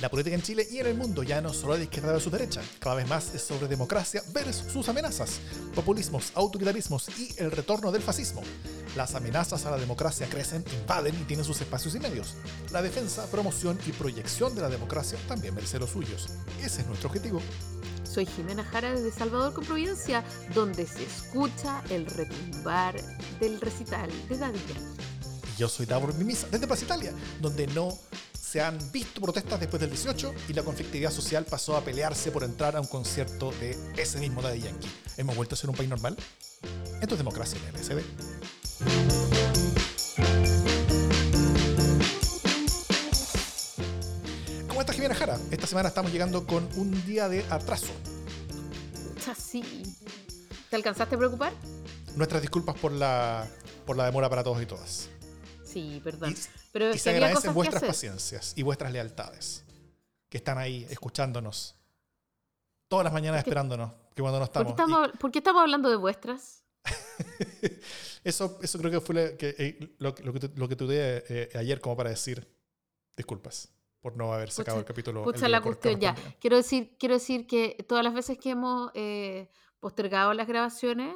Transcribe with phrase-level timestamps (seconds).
[0.00, 2.62] La política en Chile y en el mundo ya no solo de izquierda versus derecha,
[2.78, 5.40] cada vez más es sobre democracia versus sus amenazas,
[5.74, 8.42] populismos, autoritarismos y el retorno del fascismo.
[8.94, 12.36] Las amenazas a la democracia crecen, invaden y tienen sus espacios y medios.
[12.70, 16.28] La defensa, promoción y proyección de la democracia también merece los suyos.
[16.62, 17.42] Ese es nuestro objetivo.
[18.04, 20.24] Soy Jimena Jara desde Salvador con Providencia,
[20.54, 22.94] donde se escucha el retumbar
[23.40, 24.60] del recital de David
[25.58, 27.98] Yo soy Davor Mimisa desde Plaza Italia, donde no
[28.50, 32.44] se han visto protestas después del 18 y la conflictividad social pasó a pelearse por
[32.44, 34.88] entrar a un concierto de ese mismo Daddy Yankee.
[35.18, 36.16] ¿Hemos vuelto a ser un país normal?
[37.02, 38.02] Esto es democracia en el LSD.
[44.66, 45.38] ¿Cómo estás, Jimena Jara?
[45.50, 47.92] Esta semana estamos llegando con un día de atraso.
[49.38, 49.82] Sí.
[50.70, 51.52] ¿Te alcanzaste a preocupar?
[52.16, 53.46] Nuestras disculpas por la,
[53.84, 55.10] por la demora para todos y todas.
[55.80, 56.32] Sí, perdón.
[56.32, 56.36] Y,
[56.72, 59.64] Pero y se agradecen vuestras paciencias y vuestras lealtades
[60.28, 61.76] que están ahí escuchándonos
[62.88, 64.72] todas las mañanas esperándonos que cuando no ¿Por qué, estamos.
[64.72, 66.64] estamos, por qué estamos hablando de vuestras?
[67.62, 67.68] Y
[68.28, 71.50] eso, eso creo que fue la- que, eh, lo, lo que, lo que tuve eh,
[71.54, 72.46] ayer como para decir
[73.16, 75.20] disculpas por no haber sacado Pucha- el capítulo.
[75.20, 76.14] el Pucha día la cuestión ya.
[76.40, 81.14] Quiero decir, quiero decir que todas las veces que hemos eh, postergado las grabaciones,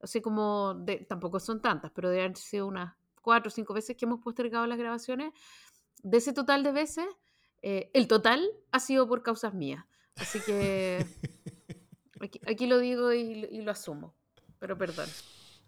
[0.00, 3.96] así como de, tampoco son tantas, pero deben haber sido unas cuatro o cinco veces
[3.96, 5.32] que hemos postergado las grabaciones,
[6.02, 7.06] de ese total de veces,
[7.62, 9.84] eh, el total ha sido por causas mías.
[10.16, 11.04] Así que
[12.20, 14.14] aquí, aquí lo digo y, y lo asumo.
[14.58, 15.08] Pero perdón.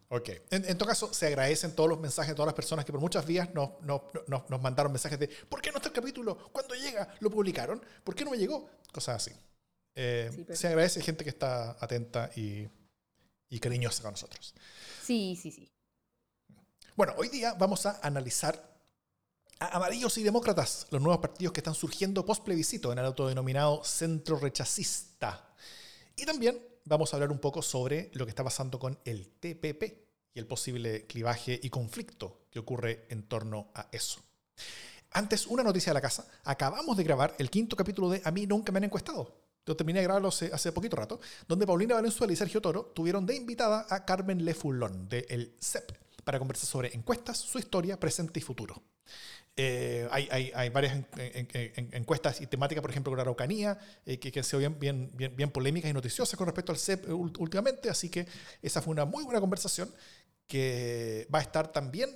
[0.09, 0.29] Ok.
[0.51, 3.01] En, en todo caso, se agradecen todos los mensajes de todas las personas que por
[3.01, 6.37] muchas vías nos, nos, nos, nos mandaron mensajes de ¿por qué no está el capítulo?
[6.53, 7.15] ¿Cuándo llega?
[7.21, 7.83] ¿Lo publicaron?
[8.05, 8.69] ¿Por qué no me llegó?
[8.93, 9.33] Cosas así.
[9.95, 12.69] Eh, Sí, Se agradece gente que está atenta y,
[13.49, 14.55] y cariñosa con nosotros.
[15.03, 15.72] Sí, sí, sí.
[16.95, 18.71] Bueno, hoy día vamos a analizar
[19.59, 23.83] a Amarillos y Demócratas, los nuevos partidos que están surgiendo post plebiscito en el autodenominado
[23.83, 25.55] centro rechacista.
[26.17, 29.83] Y también vamos a hablar un poco sobre lo que está pasando con el TPP
[30.35, 34.21] y el posible clivaje y conflicto que ocurre en torno a eso.
[35.13, 36.27] Antes, una noticia de la casa.
[36.45, 39.35] Acabamos de grabar el quinto capítulo de A mí nunca me han encuestado.
[39.65, 43.25] Yo terminé de grabarlo hace, hace poquito rato, donde Paulina Valenzuela y Sergio Toro tuvieron
[43.25, 48.39] de invitada a Carmen Lefulón de El CEP para conversar sobre encuestas, su historia, presente
[48.41, 48.83] y futuro.
[49.57, 53.79] Eh, hay, hay- varias en- en- en- encuestas y temáticas, por ejemplo, con la Araucanía,
[54.07, 57.37] eh, que, han sido bien, bien, bien, polémicas y noticiosas con respecto al CEP ul-
[57.39, 58.27] últimamente, así que
[58.63, 59.93] esa fue una muy buena conversación
[60.47, 62.11] que va a estar también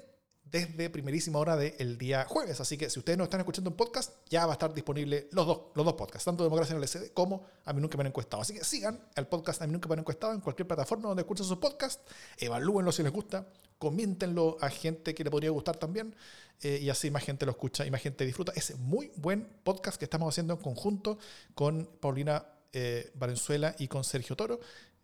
[0.50, 2.60] desde primerísima hora del día jueves.
[2.60, 5.46] Así que si ustedes no están escuchando un podcast, ya va a estar disponible los
[5.46, 8.08] dos, los dos podcasts, tanto Democracia en el SD como A mí nunca me han
[8.08, 8.42] encuestado.
[8.42, 11.22] Así que sigan el podcast A mí nunca me han encuestado en cualquier plataforma donde
[11.22, 12.02] escuchen sus podcasts,
[12.38, 13.46] evalúenlo si les gusta,
[13.78, 16.14] coméntenlo a gente que le podría gustar también,
[16.62, 18.52] eh, y así más gente lo escucha y más gente disfruta.
[18.54, 21.18] Ese muy buen podcast que estamos haciendo en conjunto
[21.54, 24.60] con Paulina eh, Valenzuela y con Sergio Toro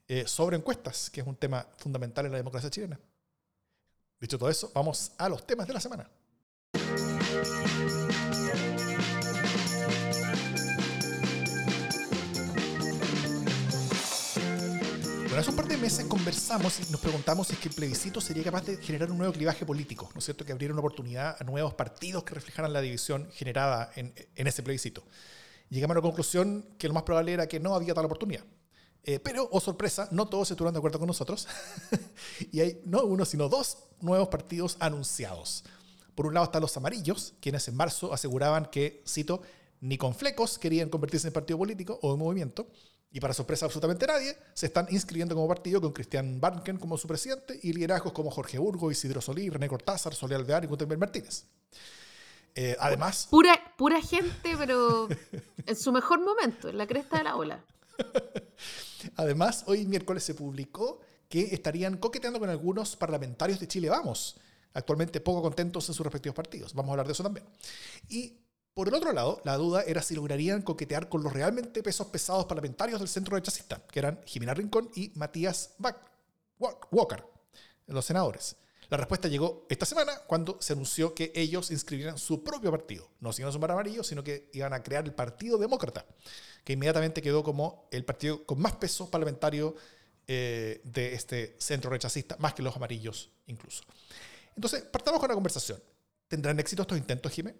[0.09, 2.99] eh, sobre encuestas, que es un tema fundamental en la democracia chilena.
[4.23, 6.09] Dicho todo eso, vamos a los temas de la semana.
[15.25, 18.21] Bueno, hace un par de meses conversamos y nos preguntamos si es que el plebiscito
[18.21, 20.45] sería capaz de generar un nuevo clivaje político, ¿no es cierto?
[20.45, 24.63] Que abriera una oportunidad a nuevos partidos que reflejaran la división generada en, en ese
[24.63, 25.03] plebiscito.
[25.69, 28.45] Llegamos a la conclusión que lo más probable era que no había tal oportunidad.
[29.05, 31.49] Eh, pero, oh sorpresa, no todos estuvieron de acuerdo con nosotros.
[32.53, 35.65] y hay no uno, sino dos nuevos partidos anunciados.
[36.15, 39.43] Por un lado están los amarillos, quienes en marzo aseguraban que, cito,
[39.81, 42.69] ni con flecos querían convertirse en partido político o en movimiento.
[43.11, 47.07] Y para sorpresa absolutamente nadie, se están inscribiendo como partido con Cristian Barnken como su
[47.07, 51.45] presidente y liderazgos como Jorge Burgo, Isidro Solí, René Cortázar, Soledad Alvear y Gutenberg Martínez.
[52.55, 55.09] Eh, además, Pura, pura gente, pero
[55.67, 57.65] en su mejor momento, en la cresta de la ola.
[59.17, 64.37] Además, hoy miércoles se publicó que estarían coqueteando con algunos parlamentarios de Chile Vamos,
[64.75, 66.75] actualmente poco contentos en sus respectivos partidos.
[66.75, 67.47] Vamos a hablar de eso también.
[68.09, 68.35] Y
[68.75, 72.47] por el otro lado, la duda era si lograrían coquetear con los realmente pesos pesados
[72.47, 75.75] parlamentarios del centro rechazista, que eran Jimena Rincón y Matías
[76.91, 77.25] Walker,
[77.87, 78.57] los senadores.
[78.93, 83.09] La respuesta llegó esta semana cuando se anunció que ellos inscribirían su propio partido.
[83.21, 86.05] No se iban a sumar amarillo, sino que iban a crear el Partido Demócrata,
[86.63, 89.77] que inmediatamente quedó como el partido con más peso parlamentario
[90.27, 93.83] eh, de este centro rechazista, más que los amarillos incluso.
[94.57, 95.83] Entonces, partamos con la conversación.
[96.29, 97.55] ¿Tendrán éxito estos intentos, Jimé?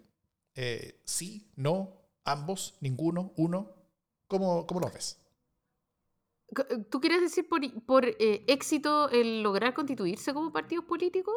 [0.53, 3.73] Eh, sí, no, ambos, ninguno, uno.
[4.27, 5.17] ¿Cómo, cómo los ves?
[6.55, 11.33] C- ¿Tú quieres decir por, por, eh, éxito el lograr constituirse como partidos políticos?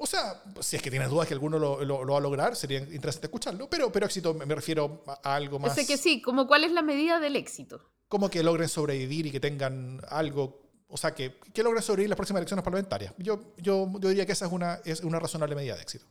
[0.00, 2.54] o sea, si es que tienes dudas que alguno lo, lo- lo va a lograr,
[2.54, 6.46] sería interesante escucharlo, pero, pero éxito me refiero a algo más Sé que sí, como
[6.46, 7.80] cuál es la medida del éxito.
[8.06, 12.16] como que logren sobrevivir y que tengan algo, o sea, que, que logren sobrevivir las
[12.16, 13.12] próximas elecciones parlamentarias.
[13.18, 16.06] Yo, yo, yo diría que esa es una, es una razonable medida de éxito.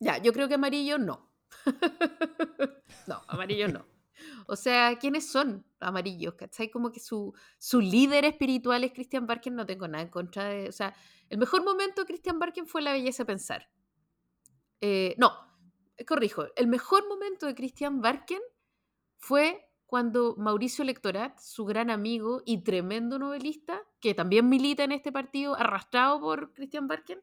[0.00, 1.28] Ya, yo creo que amarillo no.
[3.06, 3.84] no, amarillo no.
[4.46, 6.34] O sea, ¿quiénes son amarillos?
[6.34, 6.70] ¿Cachai?
[6.70, 10.68] Como que su, su líder espiritual es Christian Barken, no tengo nada en contra de...
[10.68, 10.94] O sea,
[11.28, 13.68] el mejor momento de Christian Barken fue la belleza pensar.
[14.80, 15.32] Eh, no,
[15.96, 18.40] eh, corrijo, el mejor momento de Christian Barken
[19.18, 25.12] fue cuando Mauricio Lectorat, su gran amigo y tremendo novelista, que también milita en este
[25.12, 27.22] partido, arrastrado por Christian Barken,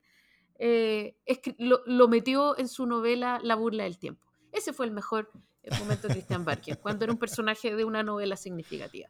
[0.60, 1.18] eh,
[1.58, 4.28] lo, lo metió en su novela La burla del tiempo.
[4.52, 5.32] Ese fue el mejor
[5.64, 9.10] eh, momento de Christian Barken, cuando era un personaje de una novela significativa.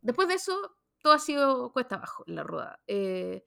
[0.00, 2.80] Después de eso, todo ha sido cuesta abajo en la rodada.
[2.86, 3.44] Eh,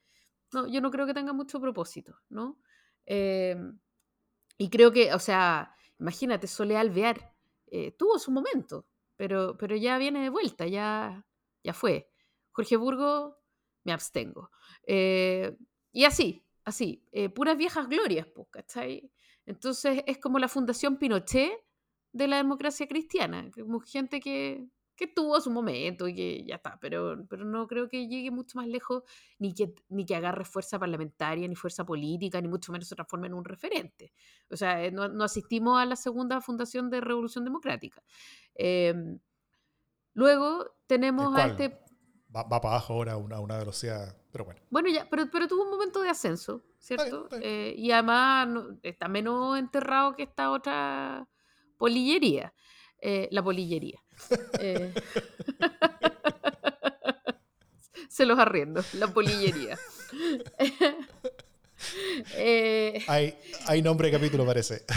[0.54, 2.60] no, yo no creo que tenga mucho propósito, ¿no?
[3.06, 3.56] Eh,
[4.57, 7.33] y creo que, o sea, imagínate, Sole Alvear
[7.68, 8.86] eh, tuvo su momento,
[9.16, 11.25] pero, pero ya viene de vuelta, ya,
[11.63, 12.12] ya fue.
[12.51, 13.39] Jorge Burgo,
[13.83, 14.51] me abstengo.
[14.86, 15.57] Eh,
[15.92, 19.12] y así, así, eh, puras viejas glorias, pues, ¿cachai?
[19.45, 21.51] Entonces es como la Fundación Pinochet
[22.13, 26.77] de la democracia cristiana, como gente que, que tuvo su momento y que ya está,
[26.79, 29.03] pero, pero no creo que llegue mucho más lejos
[29.39, 33.27] ni que, ni que agarre fuerza parlamentaria, ni fuerza política, ni mucho menos se transforme
[33.27, 34.11] en un referente.
[34.49, 38.03] O sea, eh, no, no asistimos a la segunda fundación de Revolución Democrática.
[38.55, 38.93] Eh,
[40.13, 41.79] luego tenemos a este...
[42.35, 44.61] Va, va para abajo ahora a una, una velocidad, pero bueno.
[44.69, 47.03] Bueno, ya, pero, pero tuvo un momento de ascenso, ¿cierto?
[47.03, 47.51] Está bien, está bien.
[47.51, 51.27] Eh, y además no- está menos enterrado que esta otra
[51.81, 52.54] polillería.
[53.01, 54.00] eh, la polillería.
[54.60, 54.94] Eh,
[58.10, 59.78] Se los arriendo, la polillería.
[62.38, 63.33] Eh, Hay,
[63.66, 64.86] hay nombre de capítulo, parece.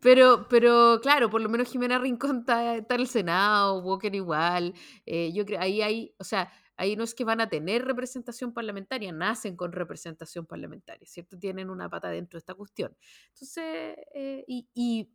[0.00, 4.72] Pero, pero claro, por lo menos Jimena Rincón está, está en el Senado, Walker igual.
[5.06, 9.12] yo creo ahí hay, o sea, ahí no es que van a tener representación parlamentaria,
[9.12, 11.38] nacen con representación parlamentaria, ¿cierto?
[11.38, 12.96] Tienen una pata dentro de esta cuestión.
[13.34, 15.10] Entonces, eh, y,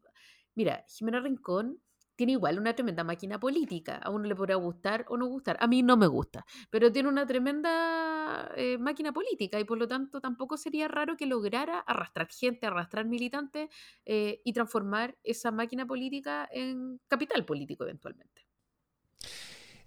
[0.55, 1.79] mira, Jimena Rincón
[2.15, 3.97] tiene igual una tremenda máquina política.
[3.97, 5.57] A uno le podrá gustar o no gustar.
[5.59, 9.87] A mí no me gusta, pero tiene una tremenda eh, máquina política y por lo
[9.87, 13.69] tanto tampoco sería raro que lograra arrastrar gente, arrastrar militantes
[14.05, 18.45] eh, y transformar esa máquina política en capital político eventualmente.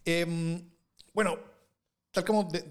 [0.05, 0.71] Em,
[1.13, 1.56] bueno,
[2.17, 2.65] tal como de-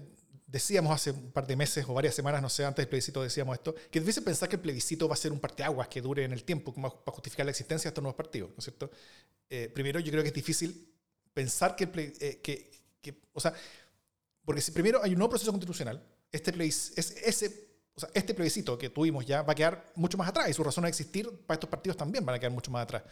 [0.46, 3.54] decíamos hace un par de meses o varias semanas, no sé, antes del plebiscito decíamos
[3.54, 6.24] esto, que es difícil pensar que el plebiscito va a ser un parteaguas que dure
[6.24, 8.90] en el tiempo como para justificar la existencia de estos nuevos partidos, ¿no es cierto?
[9.48, 10.88] Eh, primero, yo creo que es difícil
[11.32, 13.52] pensar que, eh, que, o sea,
[14.44, 16.02] porque si primero hay un nuevo proceso constitucional,
[16.32, 20.18] este, plebis- es, ese, o sea, este plebiscito que tuvimos ya va a quedar mucho
[20.18, 22.70] más atrás y su razón de existir para estos partidos también van a quedar mucho
[22.72, 23.02] más atrás.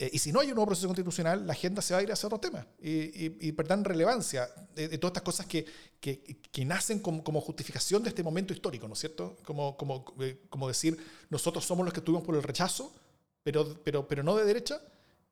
[0.00, 2.12] Eh, y si no hay un nuevo proceso constitucional, la agenda se va a ir
[2.12, 5.66] hacia otro tema y, y, y relevancia de todas estas cosas que,
[5.98, 9.36] que, que nacen como, como justificación de este momento histórico, ¿no es cierto?
[9.44, 10.96] Como, como, eh, como decir,
[11.30, 12.94] nosotros somos los que estuvimos por el rechazo,
[13.42, 14.80] pero, pero, pero no de derecha,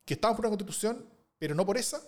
[0.03, 1.05] que estamos por una constitución,
[1.37, 2.01] pero no por esa.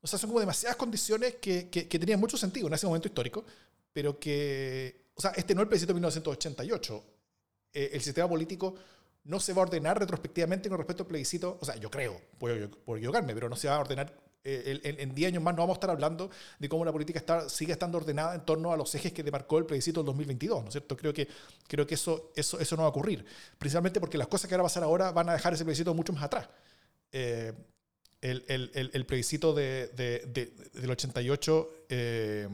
[0.00, 3.06] O sea, son como demasiadas condiciones que, que, que tenían mucho sentido en ese momento
[3.06, 3.44] histórico,
[3.92, 7.04] pero que, o sea, este no es el plebiscito de 1988.
[7.72, 8.74] Eh, el sistema político
[9.26, 12.70] no se va a ordenar retrospectivamente con respecto al plebiscito, o sea, yo creo, puedo,
[12.70, 14.12] puedo equivocarme, pero no se va a ordenar,
[14.44, 17.18] eh, en- en 10 años más no vamos a estar hablando de cómo la política
[17.18, 20.62] está, sigue estando ordenada en torno a los ejes que demarcó el plebiscito del 2022,
[20.62, 20.96] ¿no es cierto?
[20.96, 21.26] Creo que,
[21.66, 23.24] creo que eso, eso, eso no va a ocurrir,
[23.58, 26.12] principalmente porque las cosas que van a pasar ahora van a dejar ese plebiscito mucho
[26.12, 26.48] más atrás.
[27.12, 27.52] Eh,
[28.20, 32.48] el, el, el, plebiscito de, de- de- del 88 eh,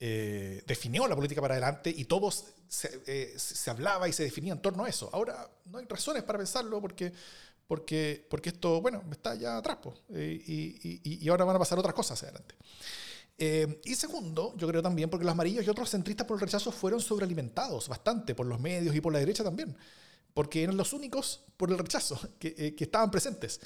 [0.00, 4.62] eh, definió la política para adelante y todos se, eh, hablaba y se definía en
[4.62, 5.10] torno a eso.
[5.12, 7.12] Ahora no hay razones para pensarlo porque,
[7.66, 9.78] porque, porque esto, bueno, está ya atrás
[10.14, 12.54] eh, y, y- y ahora van a pasar otras cosas hacia adelante.
[13.38, 16.70] Eh, y segundo, yo creo también porque los amarillos y otros centristas por el rechazo
[16.72, 19.74] fueron sobrealimentados bastante por los medios y por la derecha también,
[20.34, 23.60] porque eran los únicos por el rechazo que, eh, que estaban presentes,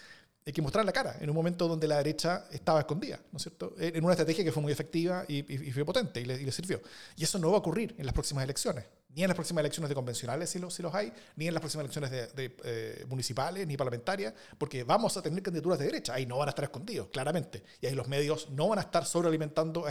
[0.46, 3.42] eh, que mostraron la cara en un momento donde la derecha estaba escondida, ¿no es
[3.42, 3.74] cierto?
[3.78, 6.80] En en una estrategia que fue muy efectiva y, y- fue potente y le, sirvió.
[7.16, 8.84] Y eso no va a ocurrir en las próximas elecciones,
[9.14, 12.10] ni en las próximas elecciones de convencionales si, los hay, ni en las próximas elecciones
[12.34, 16.48] de, eh, municipales ni parlamentarias, porque vamos a tener candidaturas de derecha, ahí no van
[16.48, 17.62] a estar escondidos, claramente.
[17.80, 19.90] Y ahí los medios no van a estar sobrealimentando a,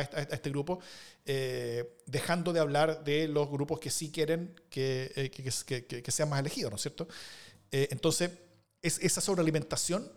[0.00, 0.80] este- grupo,
[1.24, 5.30] eh, dejando de hablar de los grupos que sí quieren que, eh,
[6.02, 7.08] que sean más elegidos, ¿no es cierto?
[7.70, 8.30] Eh, entonces,
[8.86, 10.10] es, esa sobrealimentación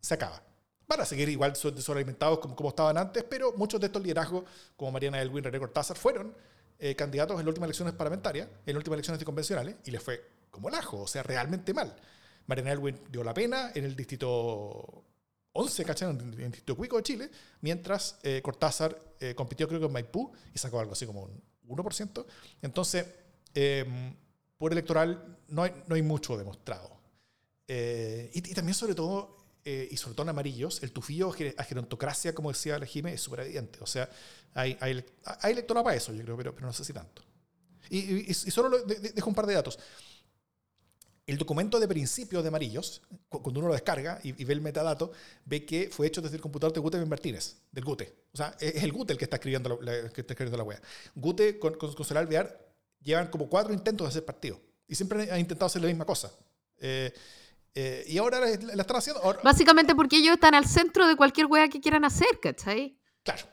[0.00, 0.42] se acaba.
[0.86, 4.44] van a seguir igual desalimentados como, como estaban antes, pero muchos de estos liderazgos,
[4.76, 6.34] como Mariana Elwin, René Cortázar, fueron
[6.78, 10.24] eh, candidatos en las últimas elecciones parlamentarias, en las últimas elecciones convencionales, y les fue
[10.50, 11.94] como el ajo, o sea, realmente mal.
[12.46, 15.04] Mariana Elwin dio la pena en el distrito
[15.52, 16.10] 11, ¿cachai?
[16.10, 17.30] En el distrito Cuico de Chile,
[17.60, 21.76] mientras eh, Cortázar eh, compitió creo que en Maipú y sacó algo así como un
[21.76, 22.24] 1%.
[22.62, 23.06] Entonces,
[23.54, 24.16] em,
[24.56, 26.99] por electoral no no hay mucho demostrado.
[27.72, 32.34] Y, y, también sobre todo eh, y sobre todo en amarillos, el tufillo a gerontocracia,
[32.34, 33.78] como decía la Jime, es súper evidente.
[33.82, 34.08] O sea,
[34.54, 37.22] hay, hay, hay lectura para eso, yo creo, pero, pero no sé si tanto.
[37.90, 39.78] Y, y, solo dejo un par de datos.
[41.26, 45.12] El documento de principios de amarillos, cuando uno lo descarga y, ve el metadato,
[45.44, 48.14] ve que fue hecho desde el computador de Gute Martínez, del Gute.
[48.32, 50.80] O sea, es el Gute el que está escribiendo la, que está escribiendo la web.
[51.14, 52.56] Gute con, con, con Solar VR
[53.02, 54.58] llevan como cuatro intentos de hacer partido.
[54.88, 56.32] Y siempre han intentado hacer la misma cosa.
[56.78, 57.12] Eh,
[57.74, 59.20] eh, y ahora la, están haciendo.
[59.42, 62.98] Básicamente porque ellos están al centro de cualquier wea que quieran hacer, ¿cachai?
[63.22, 63.44] Claro.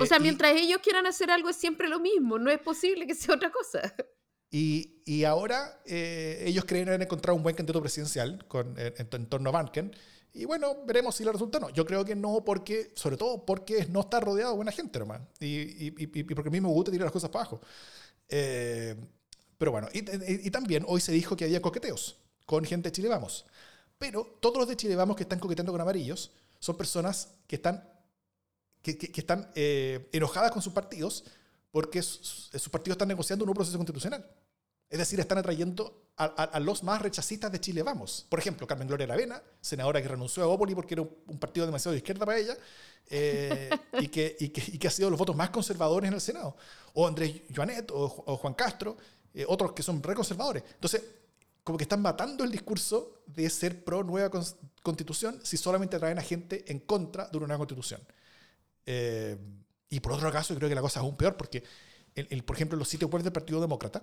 [0.00, 3.06] o sea, eh, mientras ellos quieran hacer algo es siempre lo mismo, no es posible
[3.06, 3.80] que sea otra cosa.
[4.52, 9.48] Y, y ahora eh, ellos creen haber encontrado un buen candidato presidencial con, en, torno
[9.48, 9.94] a Banken.
[10.32, 11.70] Y bueno, veremos si le resulta o no.
[11.70, 15.20] Yo creo que no, porque, sobre todo porque no está rodeado de buena gente, nomás.
[15.38, 17.60] Y, y, y porque el mismo Gute tira las cosas para abajo.
[18.26, 22.19] pero bueno, y, también hoy se dijo que había coqueteos
[22.50, 23.46] con gente de Chile Vamos.
[23.96, 27.88] Pero todos los de Chile Vamos que están coqueteando con amarillos son personas que están,
[28.82, 31.22] que, están eh, enojadas con sus partidos
[31.70, 34.28] porque sus, partidos están negociando un nuevo proceso constitucional.
[34.88, 38.26] Es decir, están atrayendo a, los más rechazistas de Chile Vamos.
[38.28, 41.92] Por ejemplo, Carmen Gloria Aravena, senadora que renunció a Opoli porque era un, partido demasiado
[41.92, 42.56] de izquierda para ella
[43.08, 46.56] eh, y, que, y, que, ha sido los votos más conservadores en el Senado.
[46.94, 48.96] O Andrés Joanet o, o Juan Castro,
[49.32, 50.64] eh, otros que son reconservadores.
[50.74, 51.00] Entonces,
[51.70, 54.28] como que están matando el discurso de ser pro nueva
[54.82, 58.00] constitución si solamente traen a gente en contra de una nueva constitución.
[58.86, 59.38] Eh,
[59.88, 61.62] y por otro caso, creo que la cosa es aún peor porque,
[62.16, 64.02] el, por ejemplo, los sitios web del Partido Demócrata,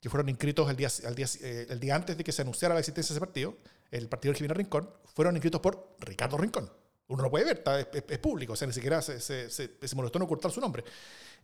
[0.00, 2.80] que fueron inscritos el día, día, eh, el día antes de que se anunciara la
[2.80, 3.56] existencia de ese partido,
[3.92, 6.68] el partido de Jiménez Rincón, fueron inscritos por Ricardo Rincón.
[7.06, 10.22] Uno lo puede ver, es, público, o sea, ni siquiera se, se, se, molestó en
[10.24, 10.82] ocultar su nombre.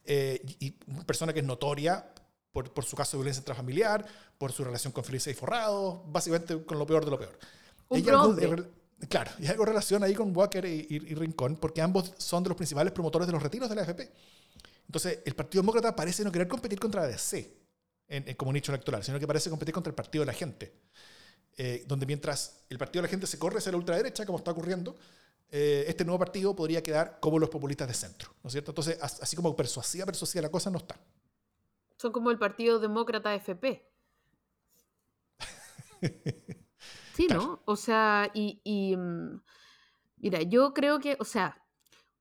[0.04, 2.12] Eh, y una persona que es notoria
[2.52, 4.06] por, por, su caso de violencia intrafamiliar,
[4.38, 7.38] por su relación con Felicia y Forrado, básicamente con lo peor de lo peor.
[7.88, 8.02] Un
[9.09, 12.56] claro, y algo relación ahí con Walker y, y, Rincón, porque ambos son de los
[12.56, 14.12] principales promotores de los retiros de la AFP.
[14.87, 17.56] Entonces, el Partido Demócrata parece no querer competir contra la DC
[18.09, 20.73] en, como nicho electoral, sino que parece competir contra el Partido de la Gente.
[21.56, 24.52] Eh, donde mientras el Partido de la Gente se corre hacia la ultraderecha, como está
[24.52, 24.97] ocurriendo,
[25.50, 28.71] eh, este nuevo partido podría quedar como los populistas de centro, ¿no es cierto?
[28.71, 30.99] Entonces, así como persuasiva, persuasiva la cosa no está.
[32.02, 33.88] Son como el Partido Demócrata FP.
[37.14, 37.62] Sí, ¿no?
[37.66, 39.40] O sea, y, mm,
[40.16, 41.62] mira, yo creo que, o sea,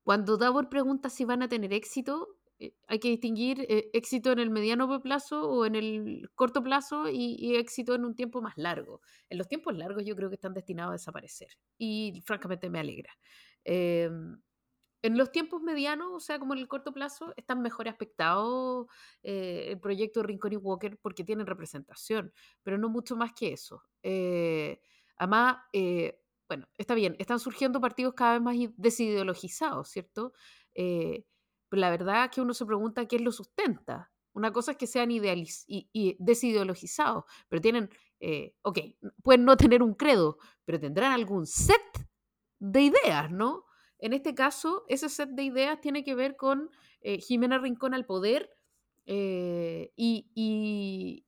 [0.03, 2.27] cuando Davor pregunta si van a tener éxito,
[2.59, 7.07] eh, hay que distinguir eh, éxito en el mediano plazo o en el corto plazo
[7.09, 9.01] y, éxito en un tiempo más largo.
[9.29, 13.13] En los tiempos largos yo creo que están destinados a desaparecer y francamente me alegra.
[13.63, 14.41] Em,
[15.03, 18.87] en los tiempos medianos, o sea, como en el corto plazo, están mejor aspectados
[19.23, 22.31] eh, el proyecto Rincón y Walker porque tienen representación,
[22.61, 23.83] pero no mucho más que eso.
[24.03, 24.79] Eh,
[25.17, 30.33] además, eh, bueno, está bien, están surgiendo partidos cada vez más desideologizados, ¿cierto?
[30.73, 34.11] pero la verdad es que uno se pregunta qué lo sustenta.
[34.33, 37.89] Una cosa es que sean idealiz y, y desideologizados, pero tienen,
[38.61, 38.79] ok,
[39.23, 41.81] pueden no tener un credo, pero tendrán algún set
[42.59, 43.65] de ideas, ¿no?
[44.01, 48.05] En este caso, ese set de ideas tiene que ver con eh, Jimena Rincón al
[48.05, 48.49] poder
[49.05, 51.23] eh, y,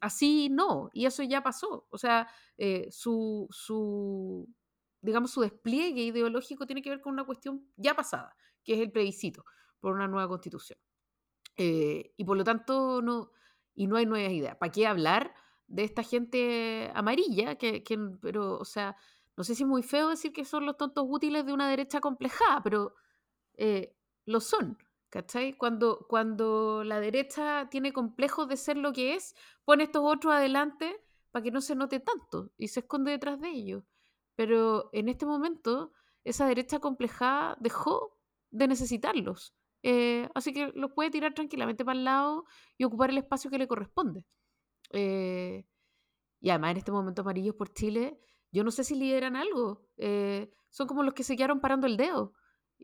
[0.00, 1.86] así no, y eso ya pasó.
[1.90, 4.46] O sea, eh, su,
[5.00, 8.92] digamos, su despliegue ideológico tiene que ver con una cuestión ya pasada, que es el
[8.92, 9.44] plebiscito
[9.80, 10.78] por una nueva constitución.
[11.56, 13.30] y por lo tanto, no,
[13.74, 14.56] y no hay nuevas ideas.
[14.56, 15.34] ¿Para qué hablar
[15.66, 17.56] de esta gente amarilla?
[17.56, 18.96] Que, que pero, o sea,
[19.38, 22.00] no sé si es muy feo decir que son los tontos útiles de una derecha
[22.00, 22.96] complejada, pero
[23.56, 24.76] eh, lo son.
[25.10, 25.56] ¿Cachai?
[25.56, 31.00] Cuando, cuando la derecha tiene complejos de ser lo que es, pone estos otros adelante
[31.30, 33.84] para que no se note tanto y se esconde detrás de ellos.
[34.34, 35.92] Pero en este momento,
[36.24, 38.18] esa derecha complejada dejó
[38.50, 39.54] de necesitarlos.
[39.84, 42.44] Eh, así que los puede tirar tranquilamente para el lado
[42.76, 44.26] y ocupar el espacio que le corresponde.
[44.92, 45.64] Eh,
[46.40, 48.20] y además, en este momento, Amarillos por Chile
[48.52, 49.86] yo no sé si lideran algo.
[49.96, 52.32] Eh, son como los que se quedaron parando el dedo.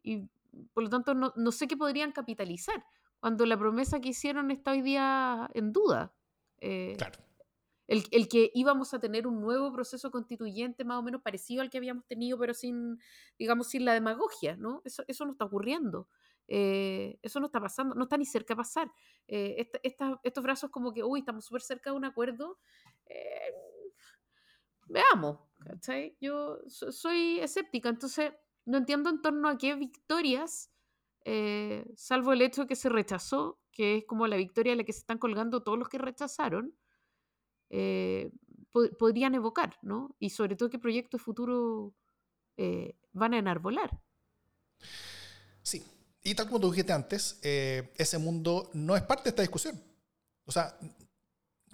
[0.03, 0.29] Y
[0.73, 2.85] por lo tanto no, no, sé qué podrían capitalizar
[3.21, 6.15] cuando la promesa que hicieron está hoy día en duda.
[6.59, 7.19] Eh, claro.
[7.87, 11.69] El, el, que íbamos a tener un nuevo proceso constituyente más o menos parecido al
[11.69, 12.99] que habíamos tenido, pero sin,
[13.39, 14.81] digamos, sin la demagogia, ¿no?
[14.85, 16.09] Eso, eso no está ocurriendo.
[16.47, 18.91] Eh, eso no está pasando, no está ni cerca de pasar.
[19.27, 22.59] Eh, esta, esta, estos brazos como que, uy, estamos súper cerca de un acuerdo.
[23.07, 23.53] Eh,
[24.87, 26.17] veamos, ¿cachai?
[26.21, 28.33] Yo so, soy escéptica, entonces
[28.65, 30.71] no entiendo en torno a qué victorias,
[31.25, 34.85] eh, salvo el hecho de que se rechazó, que es como la victoria a la
[34.85, 36.75] que se están colgando todos los que rechazaron,
[37.71, 38.31] eh,
[38.73, 40.15] po podrían evocar, ¿no?
[40.19, 41.93] Y sobre todo qué proyectos futuros
[42.57, 44.01] eh, van a enarbolar.
[45.63, 45.83] Sí,
[46.23, 49.83] y tal como tú dijiste antes, eh, ese mundo no es parte de esta discusión.
[50.47, 50.79] O sea,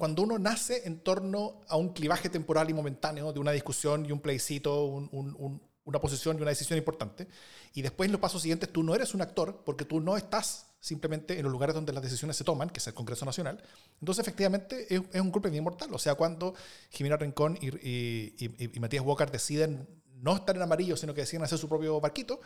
[0.00, 4.12] cuando uno nace en torno a un clivaje temporal y momentáneo de una discusión y
[4.12, 7.28] un plebiscito, un, un, un, una posición y una decisión importante,
[7.75, 10.69] y después en los pasos siguientes tú no eres un actor porque tú no estás
[10.80, 13.62] simplemente en los lugares donde las decisiones se toman, que es el Congreso Nacional,
[14.00, 15.90] entonces efectivamente es, es un golpe bien mortal.
[15.92, 16.54] O sea, cuando
[16.88, 19.87] Jimena Rincón y, y, y, y Matías Walker deciden
[20.23, 22.40] no estar en amarillo, sino que deciden hacer su propio barquito,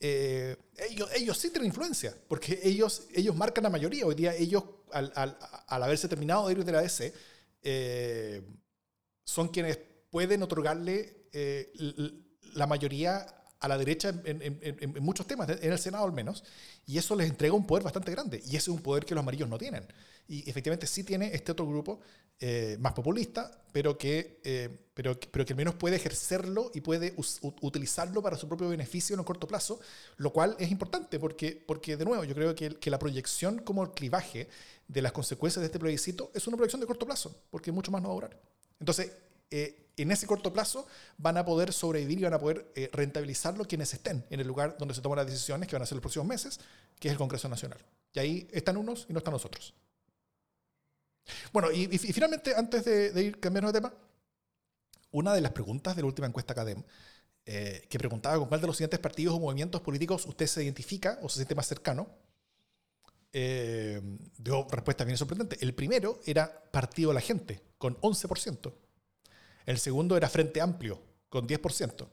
[0.00, 0.56] eh,
[0.88, 4.06] ellos, ellos sí tienen influencia, porque ellos, ellos marcan la mayoría.
[4.06, 7.12] Hoy día ellos, al, al, al haberse terminado de ir de la DC,
[7.62, 8.42] eh,
[9.24, 9.78] son quienes
[10.10, 11.72] pueden otorgarle eh,
[12.54, 13.26] la mayoría
[13.60, 16.42] a la derecha en, muchos temas, en el Senado al menos,
[16.86, 19.22] y eso les entrega un poder bastante grande, y ese es un poder que los
[19.22, 19.86] amarillos no tienen.
[20.28, 22.00] Y efectivamente sí tiene este otro grupo
[22.38, 27.14] eh, más populista, pero que, eh, pero, pero que al menos puede ejercerlo y puede
[27.60, 29.78] utilizarlo para su propio beneficio en un corto plazo,
[30.16, 33.82] lo cual es importante porque, porque de nuevo, yo creo que, que la proyección como
[33.82, 34.48] el clivaje
[34.88, 38.00] de las consecuencias de este plebiscito es una proyección de corto plazo, porque mucho más
[38.00, 38.40] no va a durar.
[38.78, 39.12] Entonces,
[39.50, 40.86] eh, en ese corto plazo
[41.18, 44.76] van a poder sobrevivir y van a poder eh, rentabilizarlo quienes estén en el lugar
[44.78, 46.60] donde se toman las decisiones, que van a ser los próximos meses,
[46.98, 47.78] que es el Congreso Nacional.
[48.12, 49.74] Y ahí están unos y no están los otros.
[51.52, 53.94] Bueno, y, y, y finalmente, antes de, de, ir cambiando de tema,
[55.12, 56.82] una de las preguntas de la última encuesta CADEM,
[57.46, 61.18] eh, que preguntaba con cuál de los siguientes partidos o movimientos políticos usted se identifica
[61.22, 62.08] o se siente más cercano,
[63.32, 64.00] eh,
[64.38, 65.56] dio respuesta bien sorprendente.
[65.60, 68.72] El primero era Partido de la Gente, con 11%.
[69.66, 72.08] El segundo era Frente Amplio, con 10%.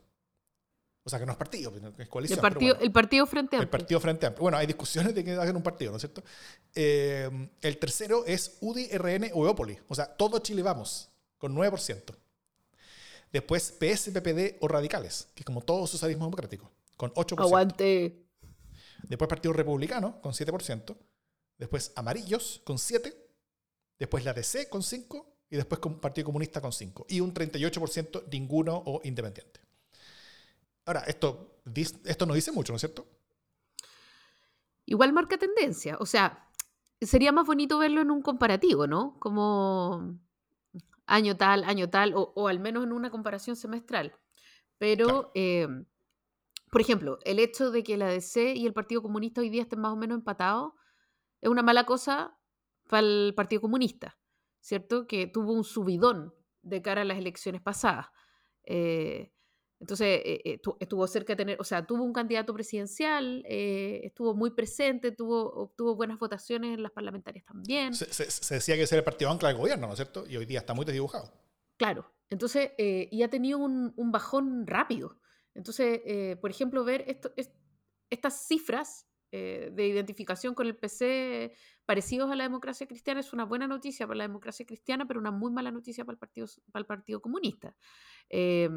[1.03, 2.37] O sea, que no es partido, es coalición.
[2.37, 3.61] El partido, bueno, el partido Frente Amplio.
[3.61, 4.41] El partido Frente Amplio.
[4.41, 6.21] Bueno, hay discusiones de que hagan un partido, ¿no es cierto?
[6.75, 9.79] Eh, el tercero es UDI, RN o Eópolis.
[9.87, 12.13] O sea, todo Chile vamos, con 9%.
[13.31, 17.39] Después PS, PPD o Radicales, que es como todo socialismo democrático, con 8%.
[17.39, 18.25] Aguante.
[19.03, 20.93] Después Partido Republicano, con 7%.
[21.57, 23.13] Después Amarillos, con 7%.
[23.97, 25.25] Después la DC, con 5%.
[25.49, 27.05] Y después Partido Comunista, con 5%.
[27.09, 29.61] Y un 38% ninguno o independiente.
[30.85, 31.61] Ahora, esto,
[32.05, 33.05] esto no dice mucho, ¿no es cierto?
[34.85, 35.97] Igual marca tendencia.
[35.99, 36.49] O sea,
[37.01, 39.17] sería más bonito verlo en un comparativo, ¿no?
[39.19, 40.19] Como
[41.05, 44.13] año tal, año tal, o, o al menos en una comparación semestral.
[44.77, 45.31] Pero, claro.
[45.35, 45.67] eh,
[46.71, 49.79] por ejemplo, el hecho de que la DC y el Partido Comunista hoy día estén
[49.79, 50.73] más o menos empatados
[51.41, 52.37] es una mala cosa
[52.87, 54.16] para el Partido Comunista,
[54.67, 55.07] ¿cierto?
[55.07, 58.07] Que tuvo un subidón de cara a las elecciones pasadas.
[58.65, 59.31] Eh,
[59.79, 64.49] entonces, eh, estuvo cerca de tener, o sea, tuvo un candidato presidencial, eh, estuvo muy
[64.49, 67.93] presente, tuvo, obtuvo buenas votaciones en las parlamentarias también.
[67.93, 70.25] Se, se, se decía que ese era el partido ancla del gobierno, ¿no es cierto?
[70.27, 71.31] Y hoy día está muy desdibujado.
[71.77, 75.19] Claro, entonces, eh, y ha tenido un, un, bajón rápido.
[75.53, 77.51] Entonces, eh, por ejemplo, ver esto, es,
[78.09, 81.53] estas cifras eh, de identificación con el PC
[81.85, 85.31] parecidos a la democracia cristiana es una buena noticia para la democracia cristiana, pero una
[85.31, 87.75] muy mala noticia para el Partido, para el partido Comunista.
[88.29, 88.69] Eh,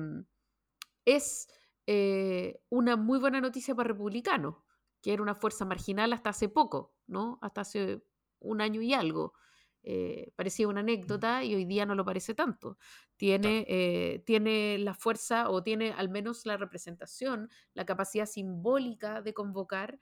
[1.05, 1.49] es
[1.87, 4.57] eh, una muy buena noticia para republicanos,
[5.03, 7.39] que era una fuerza marginal hasta hace poco, ¿no?
[7.43, 8.03] Hasta hace
[8.39, 9.35] un año y algo.
[9.83, 12.79] Eh, parecía una anécdota y hoy día no lo parece tanto.
[13.17, 19.33] Tiene, eh, tiene la fuerza o tiene al menos la representación, la capacidad simbólica de
[19.33, 19.99] convocar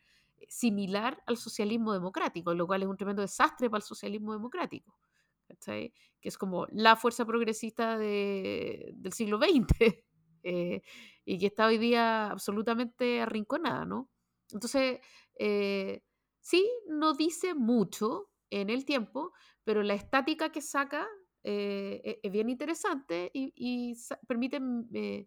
[0.48, 4.98] similar al socialismo democrático, lo cual es un tremendo desastre para el socialismo democrático.
[5.46, 5.92] ¿cachai?
[6.20, 9.66] Que es como la fuerza progresista de, del siglo XX.
[10.44, 10.82] Eh,
[11.24, 14.08] y que está hoy día absolutamente arrinconada, ¿no?
[14.50, 15.00] Entonces,
[15.34, 16.02] eh,
[16.40, 19.32] sí, no dice mucho en el tiempo,
[19.64, 21.06] pero la estática que saca
[21.42, 23.94] eh, es bien interesante y,
[24.26, 24.60] permite
[24.94, 25.26] eh,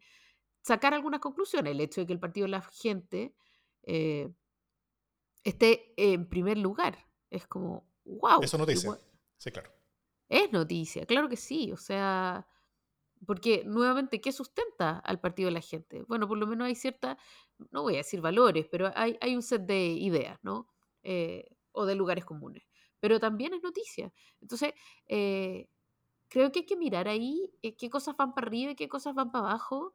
[0.61, 1.71] sacar algunas conclusiones.
[1.71, 3.35] El hecho de que el Partido de la Gente
[5.43, 6.97] esté en primer lugar
[7.29, 8.41] es como, wow.
[8.41, 8.87] Eso noticia.
[8.87, 8.99] Igual.
[9.37, 9.71] Sí, claro.
[10.29, 11.71] Es noticia, claro que sí.
[11.71, 12.47] O sea,
[13.25, 16.03] porque nuevamente, ¿qué sustenta al partido de la gente?
[16.07, 17.17] Bueno, por lo menos hay cierta,
[17.71, 20.67] no voy a decir valores, pero hay, hay un set de ideas, ¿no?
[21.03, 22.63] Eh, o de lugares comunes.
[22.99, 24.13] Pero también es noticia.
[24.41, 24.73] Entonces,
[25.07, 25.69] eh,
[26.27, 29.13] creo que hay que mirar ahí eh, qué cosas van para arriba y qué cosas
[29.15, 29.93] van para abajo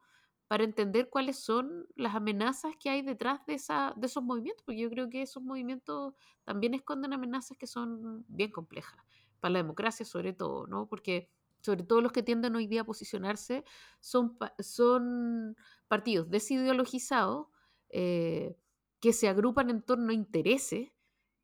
[0.49, 4.81] para entender cuáles son las amenazas que hay detrás de, esa, de esos movimientos, porque
[4.81, 8.99] yo creo que esos movimientos también esconden amenazas que son bien complejas,
[9.41, 10.89] para la democracia sobre todo, ¿no?
[10.89, 11.31] Porque
[11.61, 13.65] sobre todo los que tienden hoy día a posicionarse
[14.01, 15.57] son, son
[15.89, 17.49] partidos desideologizados
[17.89, 18.57] eh,
[19.01, 20.93] que se agrupan en torno a intereses,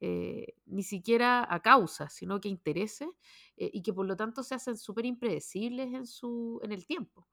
[0.00, 3.08] eh, ni siquiera a causas, sino que intereses,
[3.56, 7.26] eh, y que por lo tanto se hacen súper impredecibles en, su, en el tiempo.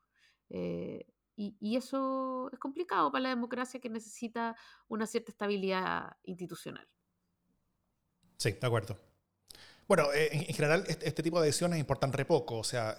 [1.41, 4.57] Y, eso es complicado para la democracia que necesita
[4.89, 6.85] una cierta estabilidad institucional.
[8.35, 8.97] Sí, de acuerdo.
[9.87, 12.97] Bueno, en, general este, este, tipo de decisiones importan re poco, o sea,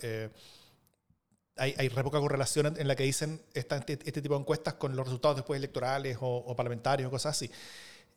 [1.56, 4.96] hay, hay re poca correlación en la que dicen este, este, tipo de encuestas con
[4.96, 7.50] los resultados después electorales o, parlamentarios o cosas así.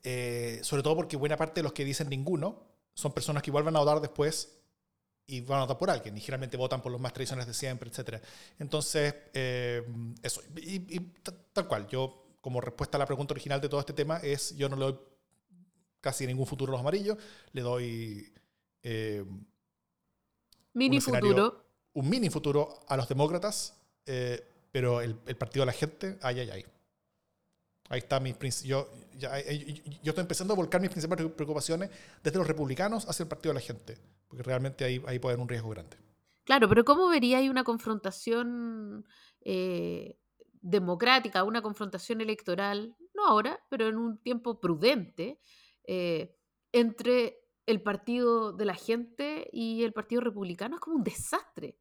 [0.03, 3.75] Eh, sobre todo porque buena parte de los que dicen ninguno son personas que vuelvan
[3.75, 4.62] a votar después
[5.25, 7.89] y van a votar por alguien, y generalmente votan por los más tradicionales de siempre,
[7.89, 8.21] etc.
[8.59, 9.83] Entonces, eh,
[10.21, 10.41] eso.
[10.57, 10.99] Y,
[11.53, 14.67] tal cual, yo como respuesta a la pregunta original de todo este tema es, yo
[14.67, 14.99] no le doy
[16.01, 17.17] casi ningún futuro a los amarillos,
[17.53, 18.33] le doy...
[18.83, 19.23] Eh,
[20.73, 26.17] mini futuro un mini futuro a los demócratas, eh, pero el, partido de la gente,
[26.21, 26.65] ay, ay, ay.
[27.89, 31.89] Ahí está mi yo, ya, eh, yo estoy empezando a volcar mis principales preocupaciones
[32.23, 33.97] desde los republicanos hacia el partido de la gente,
[34.27, 35.97] porque realmente ahí, ahí puede haber un riesgo grande.
[36.43, 39.05] Claro, pero ¿cómo vería ahí una confrontación
[39.41, 40.17] eh,
[40.61, 45.39] democrática, una confrontación electoral, no ahora, pero en un tiempo prudente,
[45.85, 50.75] entre el partido de la gente y el partido republicano?
[50.75, 51.77] Es como un desastre.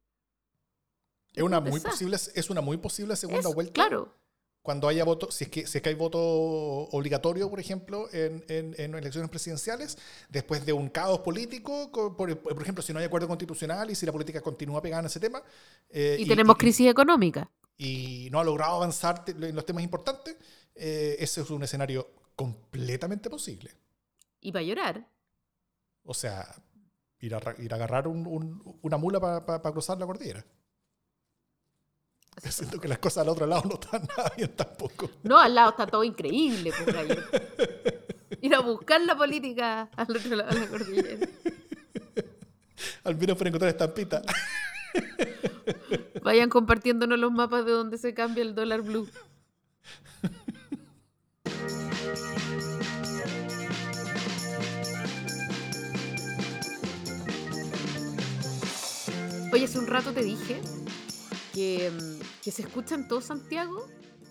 [1.33, 3.73] Es una, muy posible, es una muy posible segunda vuelta.
[3.73, 4.22] Claro.
[4.63, 8.45] Cuando haya voto, si es que, si es que hay voto obligatorio, por ejemplo, en,
[8.47, 9.97] en, en, elecciones presidenciales,
[10.29, 14.05] después de un caos político, por, por, ejemplo, si no hay acuerdo constitucional y si
[14.05, 15.43] la política continúa pegada en ese tema.
[15.89, 17.51] Eh, y, tenemos crisis económica.
[17.77, 20.37] Y no ha logrado avanzar en los temas importantes,
[20.75, 23.69] eh, ese es un escenario completamente posible.
[24.39, 25.05] Y para llorar.
[26.05, 26.55] O sea,
[27.19, 30.45] ir a, ir a agarrar un, una mula para cruzar la cordillera.
[32.41, 35.09] Siento que las cosas al otro lado no están nada bien tampoco.
[35.23, 36.71] No, al lado está todo increíble.
[36.83, 37.17] Pues,
[38.41, 41.27] Ir a buscar la política al otro lado de la cordillera.
[43.03, 44.21] Al menos para encontrar estampita.
[46.23, 49.07] Vayan compartiéndonos los mapas de donde se cambia el dólar blue.
[59.51, 60.59] Oye, hace un rato te dije
[61.53, 63.85] que, mm, que se escucha en todo Santiago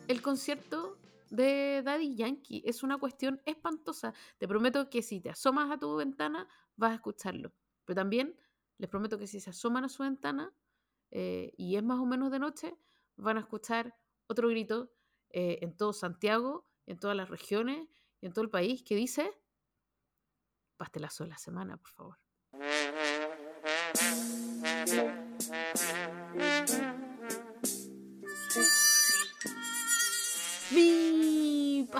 [0.08, 0.98] el concierto
[1.30, 2.62] de Daddy Yankee.
[2.66, 4.12] Es una cuestión espantosa.
[4.38, 7.52] Te prometo que si te asomas a tu ventana vas a escucharlo.
[7.84, 8.36] Pero también
[8.78, 10.52] les prometo que si se asoman a su ventana
[11.10, 12.76] eh, y es más o menos de noche,
[13.16, 14.92] van a escuchar otro grito
[15.30, 17.88] eh, en todo Santiago, en todas las regiones
[18.20, 19.32] y en todo el país que dice
[20.76, 22.31] pastelazo de la semana, por favor.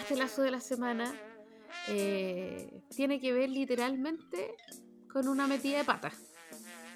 [0.02, 1.14] Pastelazo de la semana
[1.88, 4.56] eh, tiene que ver literalmente
[5.12, 6.10] con una metida de pata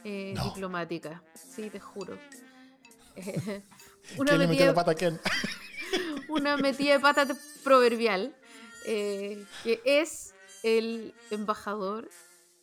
[0.02, 1.22] eh, diplomática.
[1.34, 2.18] Sí, te juro.
[4.18, 5.20] una metida de pata quién?
[6.28, 7.28] una metida de pata
[7.62, 8.34] proverbial
[8.86, 12.10] eh, que es el embajador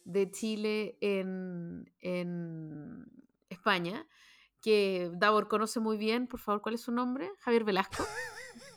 [0.04, 3.06] de Chile en, en
[3.48, 4.06] España,
[4.62, 6.28] que Davor conoce muy bien.
[6.28, 7.32] Por favor, ¿cuál es su nombre?
[7.40, 8.06] Javier Velasco.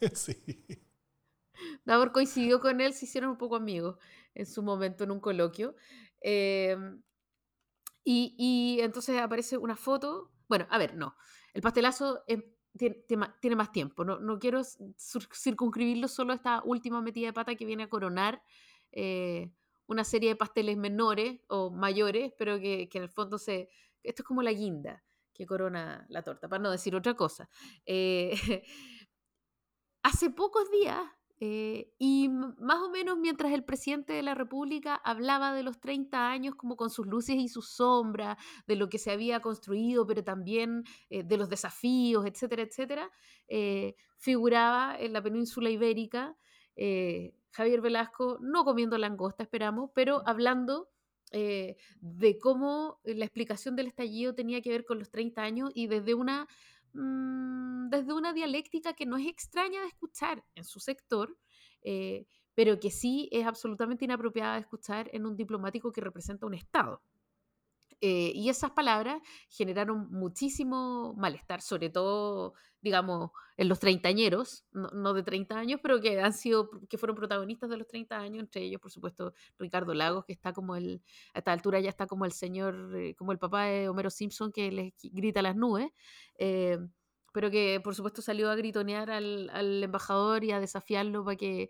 [0.15, 0.86] sí.
[1.87, 3.97] Davor coincidió con él, se hicieron un poco amigos
[4.35, 5.75] en su momento en un coloquio.
[6.21, 7.03] Em,
[8.05, 10.31] y, entonces aparece una foto.
[10.49, 11.17] Bueno, a ver, no.
[11.55, 12.23] El pastelazo
[12.77, 14.05] tiene, más tiempo.
[14.05, 18.43] No, no quiero circunscribirlo solo a esta última metida de pata que viene a coronar
[18.93, 19.51] eh,
[19.87, 23.71] una serie de pasteles menores o mayores, pero que, que, en el fondo se.
[24.03, 25.03] Esto es como la guinda
[25.37, 27.49] que corona la torta, para no decir otra cosa.
[27.85, 28.33] Eh,
[30.03, 31.01] hace pocos días,
[31.39, 36.31] eh, y más o menos mientras el presidente de la República hablaba de los 30
[36.31, 40.25] años como con sus luces y sus sombras, de lo que se había construido, pero
[40.25, 43.11] también eh, de los desafíos, etcétera, etcétera,
[43.49, 46.37] eh, figuraba en la península ibérica
[47.53, 50.91] Javier Velasco, no comiendo langosta, esperamos, pero hablando
[51.33, 56.15] de cómo la explicación del estallido tenía que ver con los 30 años y desde
[56.15, 56.47] una
[56.97, 61.37] Mm, desde una dialéctica que no es extraña de escuchar en su sector,
[61.83, 66.55] eh, pero que sí es absolutamente inapropiada de escuchar en un diplomático que representa un
[66.55, 67.03] Estado.
[68.01, 75.15] Eh, y esas palabras generaron muchísimo malestar, sobre todo, digamos, en los treintañeros, no, no,
[75.15, 78.63] de 30 años, pero que han sido, que fueron protagonistas de los 30 años, entre
[78.63, 81.03] ellos, por supuesto, Ricardo Lagos, que está como el,
[81.35, 84.53] a esta altura ya está como el señor, eh, como el papá de Homero Simpson,
[84.53, 85.89] que le grita a las nubes.
[86.39, 86.79] Eh,
[87.37, 91.69] pero que por supuesto salió a gritonear al, al embajador y a desafiarlo para que,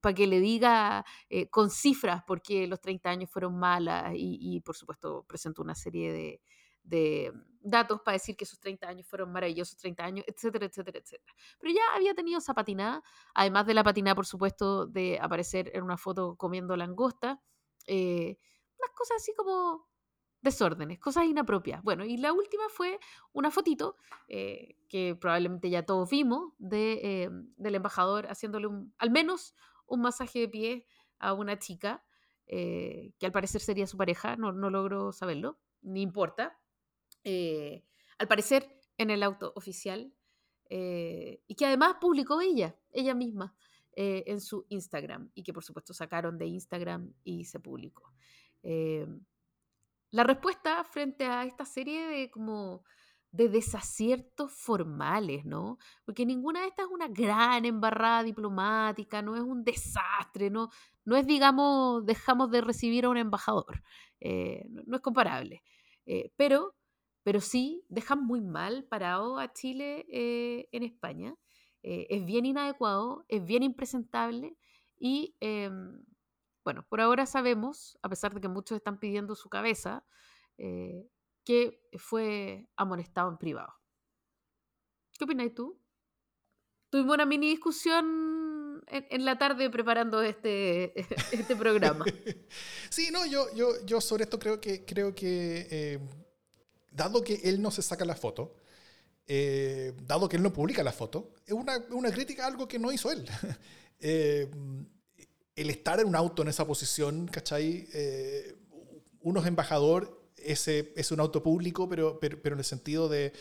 [0.00, 4.38] para que le diga eh, con cifras por qué los 30 años fueron malas y,
[4.40, 6.40] y por supuesto presentó una serie de,
[6.82, 11.32] de, datos para decir que esos 30 años fueron maravillosos 30 años, etcétera, etcétera, etcétera.
[11.60, 13.00] Pero ya había tenido esa patinada,
[13.36, 17.40] además de la patinada, por supuesto, de aparecer en una foto comiendo langosta,
[17.86, 18.36] eh,
[18.80, 19.86] unas cosas así como
[20.44, 21.82] desórdenes, cosas inapropias.
[21.82, 23.00] Bueno, y la última fue
[23.32, 23.96] una fotito
[24.28, 29.54] eh, que probablemente ya todos vimos de, eh, del embajador haciéndole un, al menos
[29.86, 30.86] un masaje de pie
[31.18, 32.04] a una chica
[32.46, 36.60] eh, que al parecer sería su pareja, no, no logro saberlo, ni importa.
[37.24, 40.12] Al parecer en el auto oficial
[40.68, 43.56] y que además publicó ella, ella misma,
[43.96, 48.12] en su Instagram y que por supuesto sacaron de Instagram y se publicó.
[50.14, 52.84] Eh, la respuesta frente a esta serie de como
[53.32, 55.78] de desaciertos formales, ¿no?
[56.04, 60.70] Porque ninguna de estas es una gran embarrada diplomática, no es un desastre, no,
[61.04, 63.82] no es, digamos, dejamos de recibir a un embajador,
[64.20, 65.64] eh, no, es comparable.
[66.06, 66.76] Eh, pero,
[67.24, 71.34] pero sí dejan muy mal parado a Chile eh, en España.
[71.82, 74.56] es bien inadecuado, es bien impresentable
[74.96, 76.00] y em,
[76.64, 80.04] bueno, por ahora sabemos, a pesar de que muchos están pidiendo su cabeza,
[80.56, 81.06] eh,
[81.44, 83.74] que fue amonestado en privado.
[85.18, 85.78] ¿Qué opinas tú?
[86.88, 90.98] Tuvimos una mini discusión en, en la tarde preparando este,
[91.32, 92.04] este programa.
[92.88, 95.98] sí, no, yo, yo, yo sobre esto creo que, creo que eh,
[96.90, 98.56] dado que él no se saca la foto,
[99.26, 102.78] eh, dado que él no publica la foto, es una, una crítica a algo que
[102.78, 103.28] no hizo él.
[105.56, 107.88] el estar en un auto en esa posición, ¿cachai?
[107.92, 108.56] Eh,
[109.20, 113.32] uno es embajador, ese es un auto público, pero, pero, pero en el sentido de...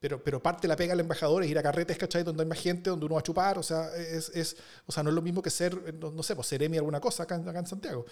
[0.00, 2.22] Pero, pero parte la pega al embajador es ir a carretes, ¿cachai?
[2.22, 5.02] Donde hay más gente, donde uno va a chupar, o sea, es, es o sea
[5.02, 7.34] no es lo mismo que ser, no, no sé, pues ser Emi alguna cosa acá,
[7.34, 8.06] acá en Santiago.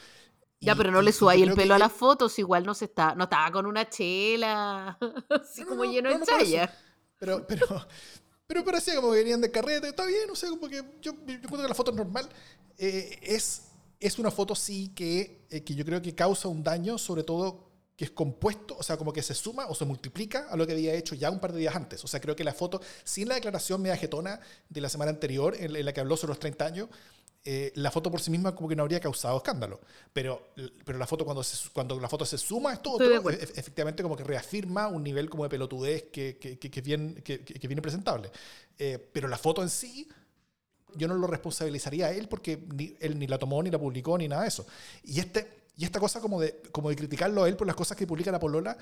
[0.60, 3.24] Ya, pero no le subáis el pelo a las fotos, igual no se está, no
[3.24, 4.98] estaba con una chela,
[5.30, 6.74] así no, como no, lleno de chaya.
[7.18, 7.86] Pero, pero,
[8.46, 11.62] pero parecía como que venían de carrete, está bien, no sé, porque yo, yo encuentro
[11.62, 12.28] que la foto normal.
[12.78, 13.62] Eh, es,
[13.98, 17.66] es una foto sí que, eh, que yo creo que causa un daño, sobre todo
[17.96, 20.74] que es compuesto, o sea, como que se suma o se multiplica a lo que
[20.74, 22.04] había hecho ya un par de días antes.
[22.04, 25.56] O sea, creo que la foto, sin la declaración media jetona de la semana anterior,
[25.58, 26.88] en la que habló sobre los 30 años,
[27.48, 29.80] eh, la foto por sí misma como que no habría causado escándalo.
[30.12, 30.48] Pero,
[30.84, 34.02] pero la foto cuando, se, cuando la foto se suma a esto otro, e efectivamente
[34.02, 37.68] como que reafirma un nivel como de pelotudez que, que, que, que bien, que, que,
[37.68, 38.32] viene presentable.
[38.76, 40.08] Eh, pero la foto en sí
[40.96, 44.18] yo no lo responsabilizaría a él porque ni, él ni la tomó, ni la publicó,
[44.18, 44.66] ni nada de eso.
[45.04, 47.96] Y, este, y esta cosa como de, como de criticarlo a él por las cosas
[47.96, 48.76] que publica la polola,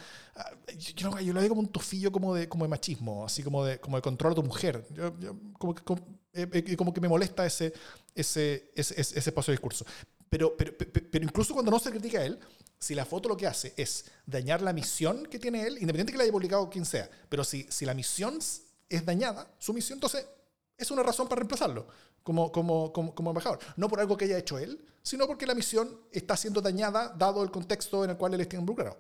[0.79, 3.63] yo, yo, yo lo veo como un tufillo como de, como de machismo, así como
[3.63, 4.87] de, como de control a tu mujer.
[4.95, 6.01] Yo, yo como, que, como,
[6.35, 7.73] eh, como, que me molesta ese,
[8.15, 9.85] ese, ese, ese, ese paso de discurso.
[10.29, 12.39] Pero, pero, pero incluso cuando no se critica a él,
[12.79, 16.19] si la foto lo que hace es dañar la misión que tiene él, independiente que
[16.19, 18.39] la haya publicado quien sea, pero si, si la misión
[18.89, 20.27] es dañada, su misión, entonces
[20.77, 21.87] es una razón para reemplazarlo
[22.25, 23.59] como, como, como, como, embajador.
[23.77, 27.43] No por algo que haya hecho él, sino porque la misión está siendo dañada dado
[27.43, 28.99] el contexto en el cual él está involucrado.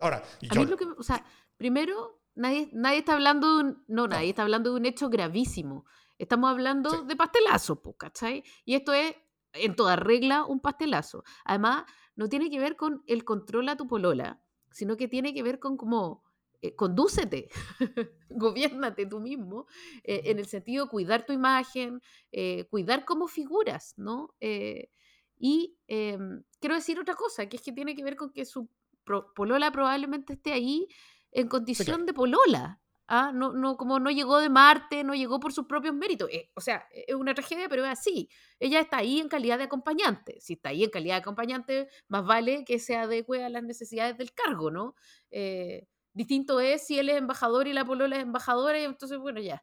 [0.00, 1.24] Ahora, yo, a mí lo que, o sea,
[1.56, 5.10] primero, nadie, nadie está hablando de un, no, no, nadie está hablando de un hecho
[5.10, 5.84] gravísimo.
[6.18, 6.96] Estamos hablando sí.
[7.06, 8.42] de pastelazo, ¿cachai?
[8.64, 9.14] Y esto es,
[9.52, 11.24] en toda regla, un pastelazo.
[11.44, 11.84] Además,
[12.16, 15.58] no tiene que ver con el control a tu polola, sino que tiene que ver
[15.58, 16.24] con cómo
[16.60, 17.48] eh, condúcete,
[18.30, 19.66] gobiernate tú mismo,
[20.02, 22.00] eh, en el sentido de cuidar tu imagen,
[22.32, 24.34] eh, cuidar cómo figuras, ¿no?
[24.40, 24.90] Eh,
[25.36, 28.68] y em, quiero decir otra cosa, que es que tiene que ver con que su
[29.04, 30.88] pro polola probablemente esté ahí
[31.30, 32.04] en condición sí, claro.
[32.04, 32.80] de polola.
[33.08, 33.32] ¿Ah?
[33.34, 36.28] No, no, como no llegó de Marte, no llegó por sus propios méritos.
[36.30, 38.28] Eh, o sea, es una tragedia, pero es así.
[38.60, 40.40] Ella está ahí en calidad de acompañante.
[40.40, 44.16] Si está ahí en calidad de acompañante, más vale que se adecue a las necesidades
[44.18, 44.94] del cargo, ¿no?
[45.30, 45.86] Eh,
[46.18, 49.62] Distinto es si él es embajador y la polola es embajadora, y entonces, bueno, ya.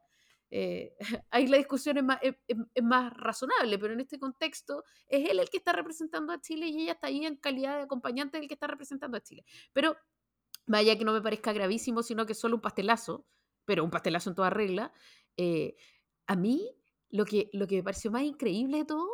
[0.51, 0.95] Eh,
[1.31, 5.39] ahí la discusión es más, es, es más, razonable, pero en este contexto es él
[5.39, 8.47] el que está representando a Chile y ella está ahí en calidad de acompañante del
[8.47, 9.43] que está representando a Chile.
[9.73, 9.97] Pero
[10.65, 13.25] vaya que no me parezca gravísimo, sino que es solo un pastelazo,
[13.65, 14.93] pero un pastelazo en toda regla.
[15.37, 15.75] Eh,
[16.27, 16.75] a mí
[17.09, 19.09] lo que, lo que me pareció más increíble de todo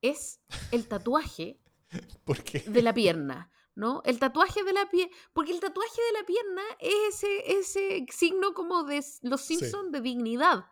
[0.00, 1.60] es el tatuaje
[2.24, 2.60] ¿Por qué?
[2.60, 3.50] de la pierna.
[3.74, 4.02] ¿no?
[4.04, 8.52] El tatuaje de la pierna, porque el tatuaje de la pierna es ese, ese signo
[8.52, 10.66] como de los Simpsons de dignidad,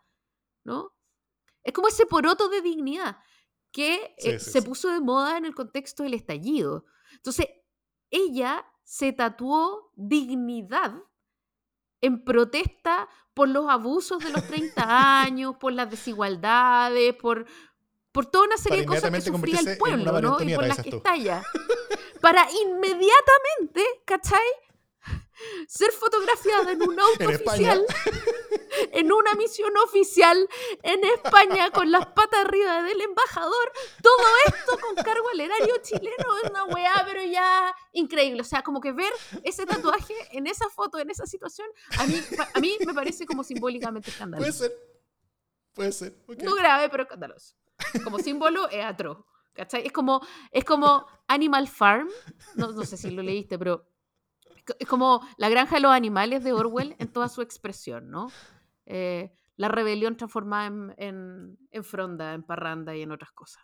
[0.64, 0.94] ¿no?
[1.62, 3.16] Es como ese poroto de dignidad
[3.72, 6.84] que eh, se puso de moda en el contexto del estallido.
[7.12, 7.46] Entonces,
[8.10, 10.94] ella se tatuó dignidad
[12.00, 17.46] en protesta por los abusos de los 30 años, por las desigualdades, por,
[18.12, 20.40] por toda una serie de cosas que sufría el pueblo, ¿no?
[20.42, 21.42] Y por las que estalla.
[22.20, 24.46] Para inmediatamente, ¿cachai?
[25.66, 27.86] Ser fotografiada en un auto oficial,
[28.92, 30.48] en una misión oficial
[30.82, 36.38] en España con las patas arriba del embajador, todo esto con cargo al erario chileno
[36.42, 38.40] es una weá, pero ya increíble.
[38.40, 39.12] O sea, como que ver
[39.44, 42.14] ese tatuaje en esa foto, en esa situación, a mí,
[42.54, 44.64] a mí me parece como simbólicamente escandaloso.
[45.72, 46.14] Puede ser.
[46.24, 46.44] Puede ser.
[46.44, 47.54] No grave, pero escandaloso
[48.04, 49.18] como símbolo es atroz.
[49.52, 49.84] ¿Cachai?
[49.84, 50.20] Es como,
[50.52, 52.08] es como Animal Farm,
[52.54, 53.84] no, no sé si lo leíste, pero
[54.78, 58.30] es como la granja de los animales de Orwell en toda su expresión, ¿no?
[58.86, 63.62] Eh, la rebelión transformada en, en, en, fronda, en parranda y en otras cosas.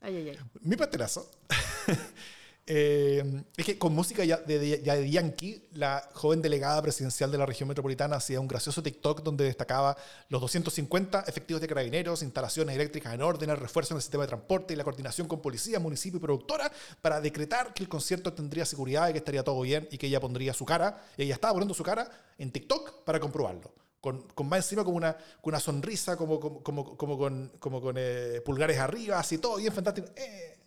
[0.00, 0.38] Ay, ay, ay.
[0.62, 1.30] Mi paterazo
[2.72, 7.68] Eh, es que con música ya de, Yankee, la joven delegada presidencial de la región
[7.68, 9.96] metropolitana hacía un gracioso TikTok donde destacaba
[10.28, 14.28] los 250 efectivos de carabineros, instalaciones eléctricas en orden, el refuerzo en el sistema de
[14.28, 18.64] transporte y la coordinación con policía, municipio y productora para decretar que el concierto tendría
[18.64, 21.54] seguridad y que estaría todo bien y que ella pondría su cara, y ella estaba
[21.54, 23.74] poniendo su cara en TikTok para comprobarlo.
[24.00, 27.80] Con, con, más encima como una, con una sonrisa, como, como, como, como con, como
[27.80, 30.06] con eh, pulgares arriba, así todo bien fantástico.
[30.14, 30.60] Eh,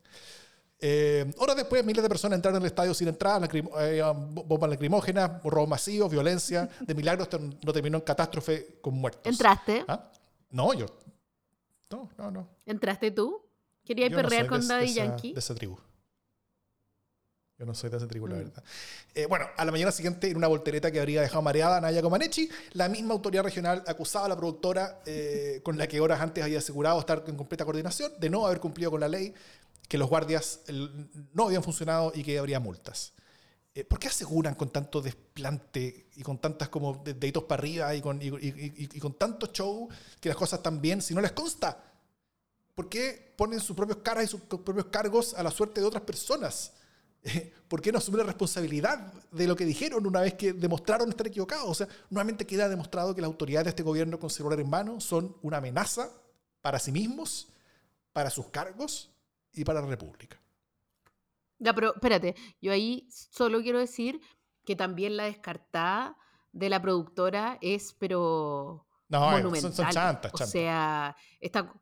[0.86, 3.48] eh, horas después, miles de personas entraron en el estadio sin entrada,
[3.80, 6.70] eh, bombas lacrimógenas, robos masivos, violencia.
[6.82, 7.30] De milagros
[7.64, 9.32] no terminó en catástrofe con muertos.
[9.32, 9.86] ¿Entraste?
[9.88, 10.12] ¿Ah?
[10.50, 10.88] No, yo.
[11.90, 12.50] No, no, no.
[12.66, 13.42] ¿Entraste tú?
[13.86, 15.32] ¿Querías perrear con Daddy Yankee?
[15.32, 15.78] de esa tribu.
[17.58, 18.40] Yo no soy de esa tribu, la mm.
[18.40, 18.64] verdad.
[19.16, 22.02] Eh, bueno, a la mañana siguiente, en una voltereta que habría dejado mareada a Naya
[22.02, 25.00] Comaneci, la misma autoridad regional acusaba a la productora,
[25.64, 28.92] con la que horas antes había asegurado estar en completa coordinación, de no haber cumplido
[28.92, 29.34] con la ley,
[29.88, 30.62] que los guardias
[31.34, 33.14] no habían funcionado y que habría multas.
[33.76, 38.02] Eh, ¿Por qué aseguran con tanto desplante y con tantas como deditos para arriba y
[38.02, 41.84] con, y, con tanto show que las cosas están bien si no les consta?
[42.76, 46.04] ¿Por qué ponen sus propios caras y sus propios cargos a la suerte de otras
[46.04, 46.74] personas?
[47.68, 51.26] ¿Por qué no asumen la responsabilidad de lo que dijeron una vez que demostraron estar
[51.26, 51.68] equivocados?
[51.68, 55.00] O sea, nuevamente queda demostrado que las autoridades de este gobierno con celular en mano
[55.00, 56.12] son una amenaza
[56.62, 57.48] para sí mismos,
[58.12, 59.13] para sus cargos
[59.54, 60.40] y para la República.
[61.60, 64.20] Ya, pero espérate, yo ahí solo quiero decir
[64.66, 66.18] que también la descartada
[66.52, 69.74] de la productora es, pero no, monumental.
[69.74, 71.74] Son, chantas, O sea, está...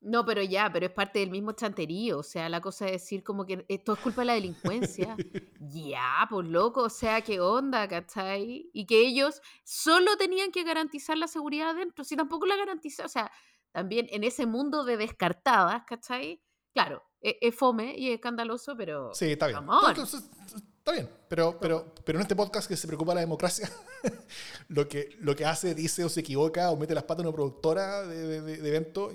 [0.00, 2.18] No, pero ya, pero es parte del mismo chanterío.
[2.18, 5.16] O sea, la cosa de decir como que esto es culpa de la delincuencia.
[5.60, 8.70] ya, pues loco, o sea, qué onda, ¿cachai?
[8.72, 12.04] Y que ellos solo tenían que garantizar la seguridad adentro.
[12.04, 13.32] Si tampoco la garantizan, o sea,
[13.72, 16.40] también en ese mundo de descartadas, ¿cachai?
[16.78, 19.12] Claro, e, es, fome y es escandaloso, pero.
[19.12, 19.58] Sí, está bien.
[19.58, 23.68] está bien, pero, pero, pero en este podcast que se preocupa de la democracia,
[24.68, 27.34] lo, que, lo que hace, dice o se equivoca o mete las patas en una
[27.34, 29.10] productora de, de, evento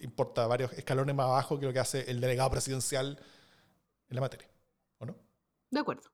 [0.00, 3.20] importa varios escalones más abajo que lo que hace el delegado presidencial
[4.08, 4.48] en la materia,
[4.96, 5.14] ¿o no?
[5.70, 6.10] De acuerdo.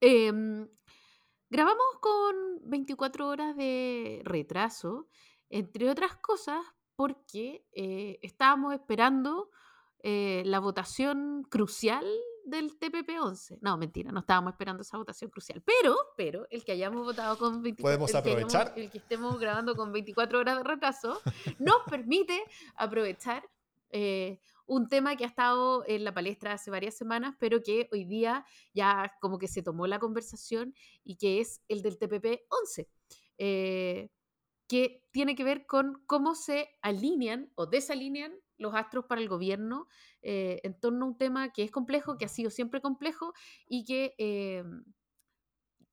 [0.00, 0.66] Eh,
[1.50, 5.08] Grabamos con 24 horas de retraso,
[5.48, 9.50] entre otras cosas porque eh, estábamos esperando
[10.02, 12.06] eh, la votación crucial
[12.44, 13.58] del TPP-11.
[13.62, 15.60] No, mentira, no estábamos esperando esa votación crucial.
[15.66, 18.72] Pero, pero, el que hayamos votado con 24 Podemos aprovechar.
[18.76, 21.20] el que estemos grabando con 24 horas de retraso,
[21.58, 22.40] nos permite
[22.76, 23.42] aprovechar
[23.90, 24.38] eh,
[24.70, 28.46] un tema que ha estado en la palestra hace varias semanas, pero que hoy día
[28.72, 32.86] ya como que se tomó la conversación y que es el del TPP-11,
[33.38, 34.10] eh,
[34.68, 39.88] que tiene que ver con cómo se alinean o desalinean los astros para el gobierno
[40.22, 43.32] eh, en torno a un tema que es complejo, que ha sido siempre complejo
[43.66, 44.14] y que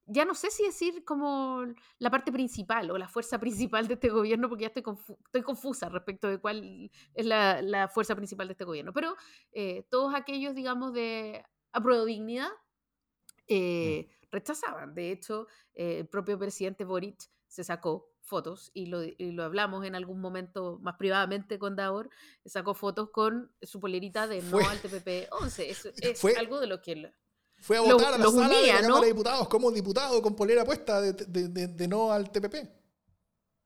[0.08, 1.66] ya no sé si decir como
[2.00, 3.40] la parte principal o la fuerza
[3.72, 4.84] principal de este gobierno, porque ya estoy,
[5.26, 9.16] estoy confusa respecto de cuál es la, fuerza principal de este gobierno, pero
[9.52, 13.50] eh, todos aquellos, digamos, de apruebo dignidad, mm.
[13.50, 14.94] eh, rechazaban.
[14.94, 20.20] De hecho, eh, el propio presidente Boric se sacó fotos y lo, hablamos en algún
[20.20, 22.10] momento más privadamente con Davor,
[22.46, 25.70] sacó fotos con su polerita de no al TPP 11.
[25.70, 27.14] Es, es algo de lo que
[27.60, 30.64] fue a votar a la sala de la Cámara de Diputados como diputado con polera
[30.64, 32.56] puesta de, no al TPP.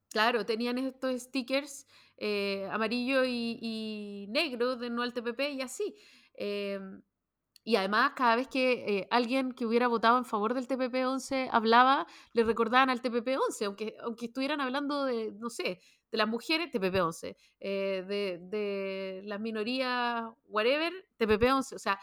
[0.09, 1.85] Claro, tenían estos stickers
[2.17, 5.95] eh, amarillo y, negro de no al TPP y así.
[6.33, 7.01] Em,
[7.63, 12.07] y además, cada vez que eh, alguien que hubiera votado en favor del TPP-11 hablaba,
[12.33, 15.79] le recordaban al TPP-11, aunque, aunque estuvieran hablando de, no sé,
[16.11, 21.75] de las mujeres, TPP-11, eh, de, de las minorías, whatever, TPP-11.
[21.75, 21.99] O sea,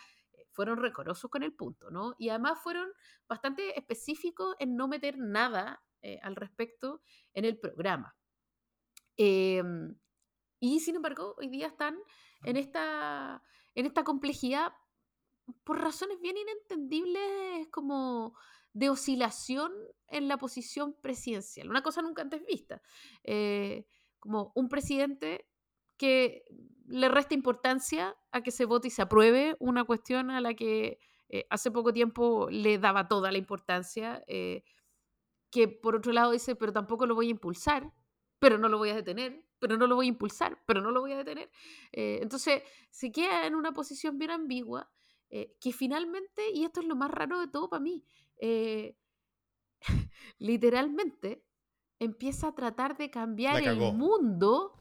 [0.59, 2.17] fueron recorosos con el punto, ¿no?
[2.19, 2.91] Y además fueron
[3.29, 7.01] bastante específicos en no meter nada eh, al respecto
[7.33, 8.17] en el programa.
[9.17, 9.97] Em,
[10.59, 11.97] y sin embargo, hoy día están
[12.43, 13.41] en esta,
[13.77, 14.73] en esta complejidad
[15.63, 18.37] por razones bien inentendibles como
[18.73, 19.73] de oscilación
[20.09, 21.71] en la posición presidencial.
[21.71, 22.83] Una cosa nunca antes vista.
[23.23, 23.87] Eh,
[24.19, 25.48] como un presidente
[25.99, 26.45] que
[26.87, 31.01] le resta importancia a que se vote y se apruebe una cuestión a la que
[31.29, 34.25] eh, hace poco tiempo le daba toda la importancia
[35.51, 37.93] que por otro lado dice, pero tampoco lo voy a impulsar,
[38.39, 41.01] pero no lo voy a detener, pero no lo voy a impulsar, pero no lo
[41.01, 41.51] voy a detener.
[41.93, 44.91] Eh, entonces se queda en una posición bien ambigua
[45.31, 48.05] eh, que finalmente, y esto es lo más raro de todo para mí,
[48.41, 48.97] eh,
[50.39, 51.45] literalmente
[51.99, 54.75] empieza a tratar de cambiar el mundo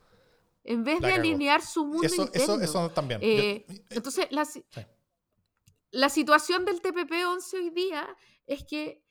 [0.68, 3.20] en vez de alinear su mundo eso, Eso, también.
[3.90, 4.48] entonces, la,
[5.92, 8.08] la, situación del TPP-11 hoy día
[8.46, 9.04] es que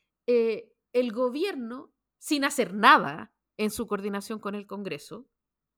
[0.93, 5.27] el gobierno, sin hacer nada en su coordinación con el Congreso,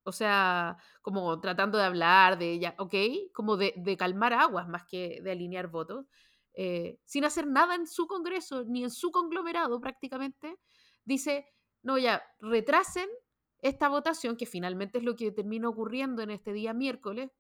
[0.04, 2.96] o sea, como tratando de hablar de ella, ok,
[3.34, 6.06] como de, calmar aguas más que de alinear votos,
[6.54, 10.58] eh, sin hacer nada en su Congreso ni en su conglomerado prácticamente,
[11.06, 11.48] dice,
[11.84, 13.10] no, ya, retrasen
[13.62, 17.32] esta votación, que finalmente es lo que termina ocurriendo en este día miércoles,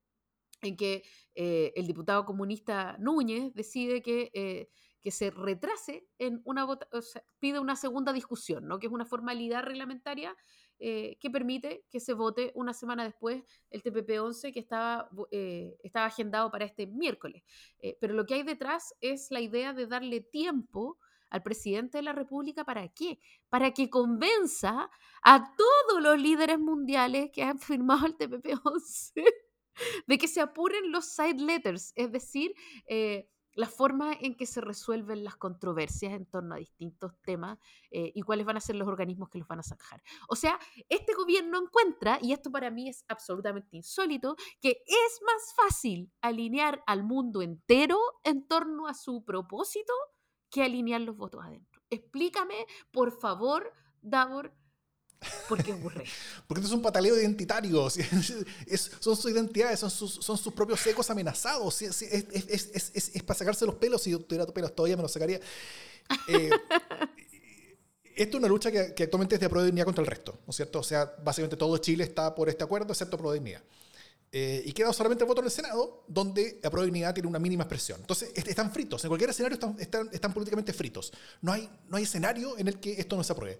[0.61, 1.03] en que
[1.35, 4.69] eh, el diputado comunista Núñez decide que eh,
[5.01, 6.77] que se retrase en una o
[7.39, 8.79] pide una segunda discusión, ¿no?
[8.79, 10.35] que es una formalidad reglamentaria
[10.77, 16.51] eh, que permite que se vote una semana después el TPP-11 que estaba, estaba agendado
[16.51, 17.43] para este miércoles.
[18.01, 20.97] Pero lo que hay detrás es la idea de darle tiempo
[21.29, 23.19] al presidente de la República para qué?
[23.49, 24.89] Para que convenza
[25.23, 29.23] a todos los líderes mundiales que han firmado el TPP-11
[30.07, 32.53] de que se apuren los side letters, es decir,
[33.59, 37.57] la forma en que se resuelven las controversias en torno a distintos temas
[37.91, 40.01] eh, y cuáles van a ser los organismos que los van a sacar.
[40.29, 40.57] O sea,
[40.87, 46.83] este gobierno encuentra, y esto para mí es absolutamente insólito, que es más fácil alinear
[46.87, 49.93] al mundo entero en torno a su propósito
[50.49, 51.81] que alinear los votos adentro.
[51.89, 53.71] Explícame, por favor,
[54.01, 54.53] Davor,
[55.47, 56.05] ¿Por qué ocurre?
[56.47, 57.89] Porque esto es un pataleo identitario.
[58.99, 61.81] son sus identidades, son sus, son sus propios ecos amenazados.
[61.81, 64.01] Es, es, para sacarse los pelos.
[64.01, 65.39] Si yo tuviera pelos todavía me los sacaría.
[66.27, 66.49] Eh,
[68.15, 70.79] esto es una lucha que, actualmente es de pro contra el resto, ¿no es cierto?
[70.79, 73.33] O sea, básicamente todo Chile está por este acuerdo, excepto pro
[74.31, 77.63] eh, y queda solamente el voto en el Senado, donde la pro tiene una mínima
[77.63, 77.99] expresión.
[78.01, 79.03] Entonces, están fritos.
[79.03, 81.11] En cualquier escenario están, están, están políticamente fritos.
[81.41, 83.59] No hay, no hay escenario en el que esto no se apruebe.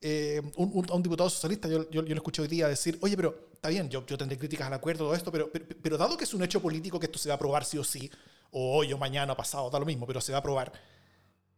[0.00, 3.16] Eh, un, a un diputado socialista, yo, yo, yo, lo escuché hoy día decir, oye,
[3.16, 6.24] pero está bien, yo, yo tendré críticas al acuerdo, todo esto, pero, pero, dado que
[6.24, 8.10] es un hecho político que esto se va a aprobar sí o sí,
[8.50, 10.70] o hoy o mañana o pasado, da lo mismo, pero se va a aprobar,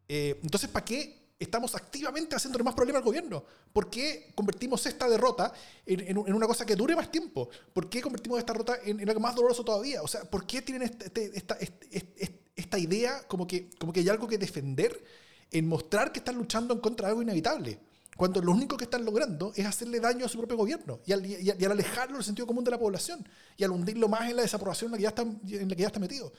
[0.08, 3.44] eh, entonces, ¿para qué estamos activamente haciéndole más problema al gobierno?
[3.72, 5.52] ¿Por qué convertimos esta derrota
[5.86, 7.48] en, en, una cosa que dure más tiempo?
[7.72, 10.02] ¿Por qué convertimos esta derrota en, algo más doloroso todavía?
[10.02, 14.00] O sea, ¿por qué tienen este, este, esta, este, esta idea como que, como que
[14.00, 15.02] hay algo que defender
[15.50, 17.78] en mostrar que están luchando en contra de algo inevitable?
[18.18, 21.24] cuando lo único que están logrando es hacerle daño a su propio gobierno y al,
[21.24, 23.24] y al, alejarlo del sentido común de la población
[23.56, 25.82] y al hundirlo más en la desaprobación en la que ya está, en la que
[25.82, 26.32] ya está metido.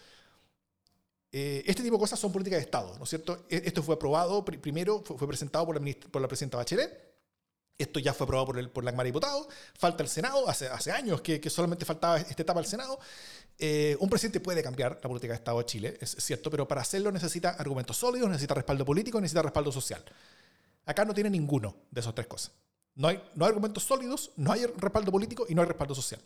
[1.31, 3.45] Eh, este tipo de cosas son políticas de Estado, ¿no es cierto?
[3.49, 7.09] E, esto fue aprobado, primero fue, presentado por la, por la presidenta Bachelet,
[7.77, 10.67] esto ya fue aprobado por, el, por la Cámara de Diputados, falta el Senado, hace,
[10.67, 12.99] hace años que, que solamente faltaba esta etapa del Senado.
[13.57, 16.81] Eh, un presidente puede cambiar la política de Estado de Chile, es cierto, pero para
[16.81, 20.03] hacerlo necesita argumentos sólidos, necesita respaldo político, necesita respaldo social.
[20.85, 22.51] Acá no tiene ninguno de esas tres cosas.
[22.95, 26.19] No hay, no hay argumentos sólidos, no hay respaldo político y no hay respaldo social.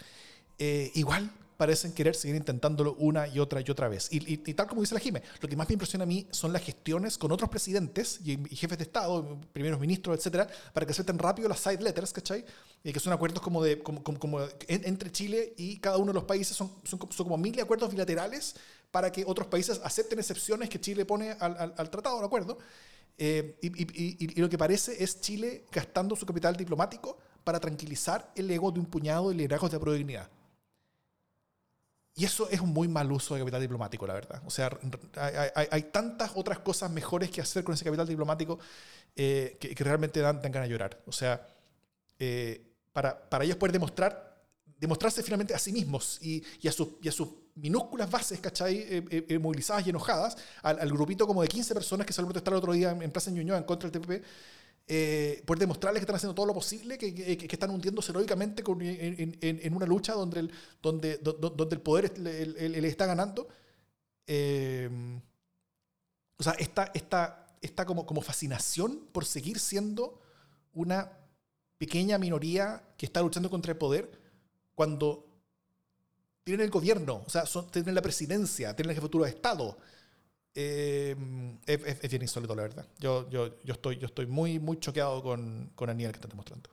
[0.57, 4.07] Eh, igual parecen querer seguir intentándolo una y otra y otra vez.
[4.11, 6.63] Y, tal como dice la Jime, lo que más me impresiona a mí son las
[6.63, 11.47] gestiones con otros presidentes y, jefes de Estado, primeros ministros, etcétera, para que acepten rápido
[11.49, 12.45] las side letters, ¿cachai?
[12.83, 16.25] Y que son acuerdos como de como, como, entre Chile y cada uno de los
[16.25, 18.55] países, son, son, como mil acuerdos bilaterales
[18.91, 22.57] para que otros países acepten excepciones que Chile pone al, tratado, ¿de acuerdo?
[23.17, 28.71] Eh, y, lo que parece es Chile gastando su capital diplomático para tranquilizar el ego
[28.71, 30.29] de un puñado de liderazgos de prodignidad.
[32.15, 34.41] Y eso es un muy mal uso de capital diplomático, la verdad.
[34.45, 34.69] O sea,
[35.15, 38.59] hay, tantas otras cosas mejores que hacer con ese capital diplomático
[39.15, 41.01] eh, que, realmente dan, dan ganas de llorar.
[41.07, 41.47] O sea,
[42.19, 44.43] eh, para, para ellos poder demostrar,
[44.79, 48.77] demostrarse finalmente a sí mismos y, y a, sus, y a sus minúsculas bases, ¿cachai?
[48.77, 52.27] Eh, eh, eh, movilizadas y enojadas, al, al grupito como de 15 personas que salió
[52.27, 54.23] a protestar el otro día en, en Plaza Ñuñoa en contra del TPP,
[54.87, 58.63] eh, por demostrarles que están haciendo todo lo posible, que, que- que están hundiéndose heroicamente
[58.63, 62.45] con- en, en- en una lucha donde el, donde, do- do- donde el poder le,
[62.45, 63.47] le- le está ganando.
[64.27, 64.89] Eh,
[66.37, 70.19] o sea, esta, esta, esta como, como fascinación por seguir siendo
[70.73, 71.11] una
[71.77, 74.11] pequeña minoría que está luchando contra el poder
[74.75, 75.25] cuando
[76.43, 79.77] tienen el gobierno, o sea, son- tienen la presidencia, tienen el jefatura de Estado.
[80.55, 81.15] Eh,
[81.65, 82.87] es, es- bien insólito, la verdad.
[82.99, 86.29] Yo, yo, yo, estoy, yo estoy muy, muy choqueado con, con el nivel que están
[86.29, 86.69] demostrando.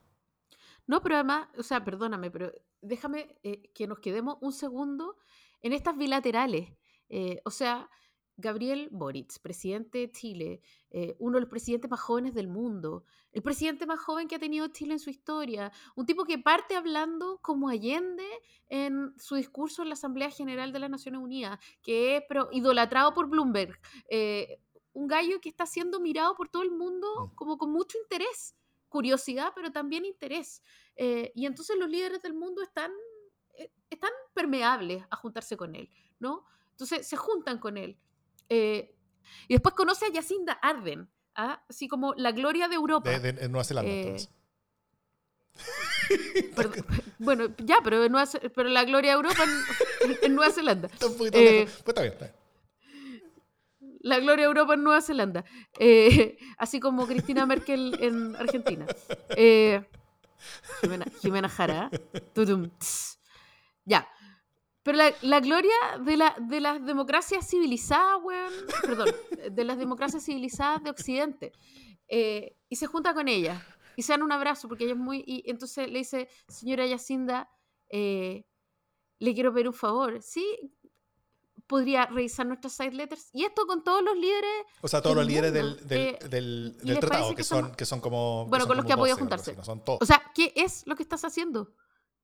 [0.87, 5.17] No, pero además, o sea, perdóname, pero déjame eh, que nos quedemos un segundo
[5.63, 6.71] en estas bilaterales.
[7.09, 7.89] Eh, o sea,
[8.37, 13.43] Gabriel Boric, presidente de Chile, eh, uno de los presidentes más jóvenes del mundo, el
[13.43, 17.39] presidente más joven que ha tenido Chile en su historia, un tipo que parte hablando
[17.43, 18.27] como Allende
[18.69, 23.15] en su discurso en la Asamblea General de las Naciones Unidas, que es pero idolatrado
[23.15, 23.79] por Bloomberg,
[24.09, 24.61] eh,
[24.93, 27.35] un gallo que está siendo mirado por todo el mundo Mm.
[27.35, 28.57] como con mucho interés,
[28.89, 30.63] curiosidad, pero también interés.
[30.97, 32.91] Eh, y entonces los líderes del mundo están,
[33.57, 36.45] eh, están permeables a juntarse con él, ¿no?
[36.73, 37.99] Entonces se juntan con él.
[38.49, 38.97] Eh,
[39.49, 41.09] y después conoce a Jacinda Arden,
[41.41, 41.63] ¿ah?
[41.69, 43.11] así como la gloria de Europa.
[43.11, 44.31] De, de- en Nueva Zelanda, Eh, entonces.
[47.19, 50.89] Bueno, ya, pero, en Nueva pero la gloria de Europa en, en Nueva Zelanda.
[50.93, 51.65] Está un poquito eh.
[51.67, 52.41] Pues está bien, está bien.
[54.03, 55.45] La gloria de Europa en Nueva Zelanda.
[55.79, 58.87] Eh, así como Cristina Merkel en Argentina.
[59.37, 59.83] Eh,
[60.81, 61.91] Jimena, Jimena Jara.
[62.35, 62.71] Tutum.
[63.85, 64.09] Ya.
[64.91, 65.73] Pero la, la gloria
[66.05, 68.53] de, la, de las democracias civilizadas, weón.
[68.83, 69.09] Perdón.
[69.53, 71.53] De las democracias civilizadas de Occidente.
[72.09, 73.65] Eh, y se junta con ella.
[73.95, 75.23] Y se dan un abrazo porque ella es muy.
[75.25, 77.49] Y entonces le dice, señora Yacinda,
[77.89, 78.45] eh,
[79.21, 80.21] le quiero pedir un favor.
[80.23, 80.75] Sí,
[81.69, 83.31] podría revisar nuestras side letters.
[83.33, 84.51] Y esto con todos los líderes
[84.83, 87.37] O sea, todos los líderes del, mundo, del, eh, del, ¿y del les tratado, que
[87.37, 88.47] que son, que son como.
[88.47, 89.57] Bueno, son con los que ha podido 12, algo así, juntarse.
[89.57, 90.01] no son todos.
[90.03, 91.77] O sea, ¿qué es lo que estás haciendo?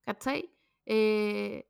[0.05, 0.53] ¿Cachai?
[0.85, 1.69] Eh,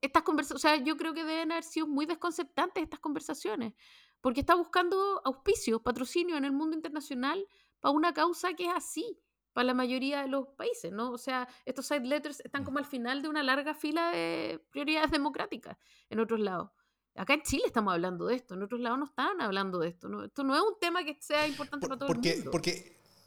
[0.00, 3.72] estas conversaciones, o sea, yo creo que deben haber sido muy desconcertantes estas conversaciones,
[4.20, 7.46] porque está buscando auspicio, patrocinio en el mundo internacional
[7.80, 9.18] para una causa que es así
[9.52, 11.10] para la mayoría de los países, ¿no?
[11.12, 15.10] O sea, estos side letters están como al final de una larga fila de prioridades
[15.10, 15.76] democráticas
[16.10, 16.70] en otros lados.
[17.14, 20.08] Acá en Chile estamos hablando de esto, en otros lados no están hablando de esto.
[20.10, 20.24] ¿no?
[20.24, 22.50] Esto no es un tema que sea importante Por- para todo porque, el mundo.
[22.50, 22.72] porque,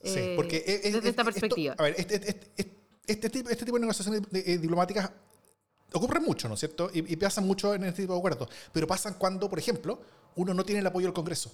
[0.04, 1.76] sí, Eh, porque es- es- desde esta esto- perspectiva.
[1.80, 2.76] a ver, este, este, este,
[3.08, 5.12] este tipo, este de negociaciones eh, diplomáticas
[5.94, 6.90] ocurren mucho, ¿no es cierto?
[6.94, 8.50] Y, y pasan mucho en este tipo de acuerdos.
[8.72, 10.00] Pero pasan cuando, por ejemplo,
[10.36, 11.52] uno no tiene el apoyo del Congreso.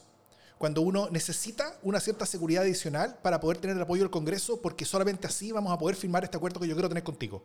[0.57, 4.85] Cuando uno necesita una cierta seguridad adicional para poder tener el apoyo del Congreso, porque
[4.85, 7.43] solamente así vamos a poder firmar este acuerdo que yo quiero tener contigo.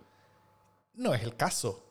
[0.95, 1.85] No es el caso.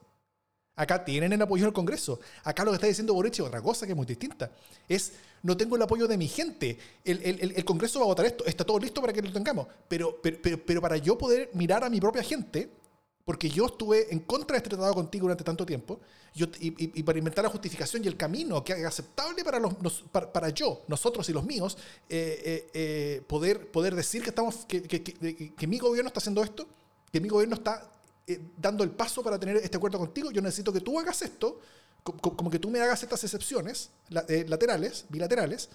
[0.75, 2.21] Acá tienen el apoyo del Congreso.
[2.43, 4.49] Acá lo que está diciendo Boric es otra cosa que es muy distinta.
[4.87, 5.11] Es,
[5.43, 6.77] no tengo el apoyo de mi gente.
[7.03, 8.45] El- el- el Congreso va a votar esto.
[8.45, 9.67] Está todo listo para que lo tengamos.
[9.89, 12.69] Pero, pero, pero, pero para yo poder mirar a mi propia gente,
[13.29, 15.99] porque yo estuve en contra de este tratado contigo durante tanto tiempo,
[16.33, 19.59] yo, y, y- y para inventar la justificación y el camino que haga aceptable para,
[19.59, 21.77] los, nos- para, para yo, nosotros y los míos,
[22.09, 26.17] eh, eh, eh, poder, poder decir que, estamos, que, que- que- que mi gobierno está
[26.21, 26.65] haciendo esto,
[27.11, 27.91] que mi gobierno está
[28.25, 31.59] eh, dando el paso para tener este acuerdo contigo, yo necesito que tú hagas esto,
[32.01, 35.69] co- co- como que tú me hagas estas excepciones la- eh, laterales, bilaterales,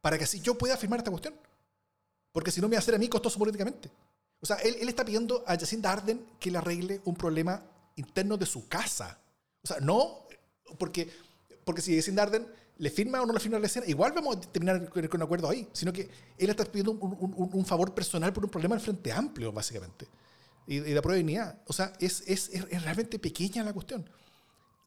[0.00, 1.34] para que así yo pueda firmar esta cuestión.
[2.32, 3.90] Porque si no me va a hacer a mí costoso políticamente.
[4.44, 7.64] O sea, él, él está pidiendo a Jacinda Arden que le arregle un problema
[7.96, 9.18] interno de su casa.
[9.62, 10.26] O sea, no,
[10.78, 11.08] porque,
[11.64, 14.40] porque si Jacinda Arden le firma o no le firma la escena, igual vamos a
[14.42, 15.66] terminar con, un acuerdo ahí.
[15.72, 19.10] Sino que él está pidiendo un, un- un- favor personal por un problema del Frente
[19.12, 20.06] Amplio, básicamente.
[20.66, 21.62] Y, y de prueba de dignidad.
[21.66, 24.04] O sea, es, es- es realmente pequeña la cuestión.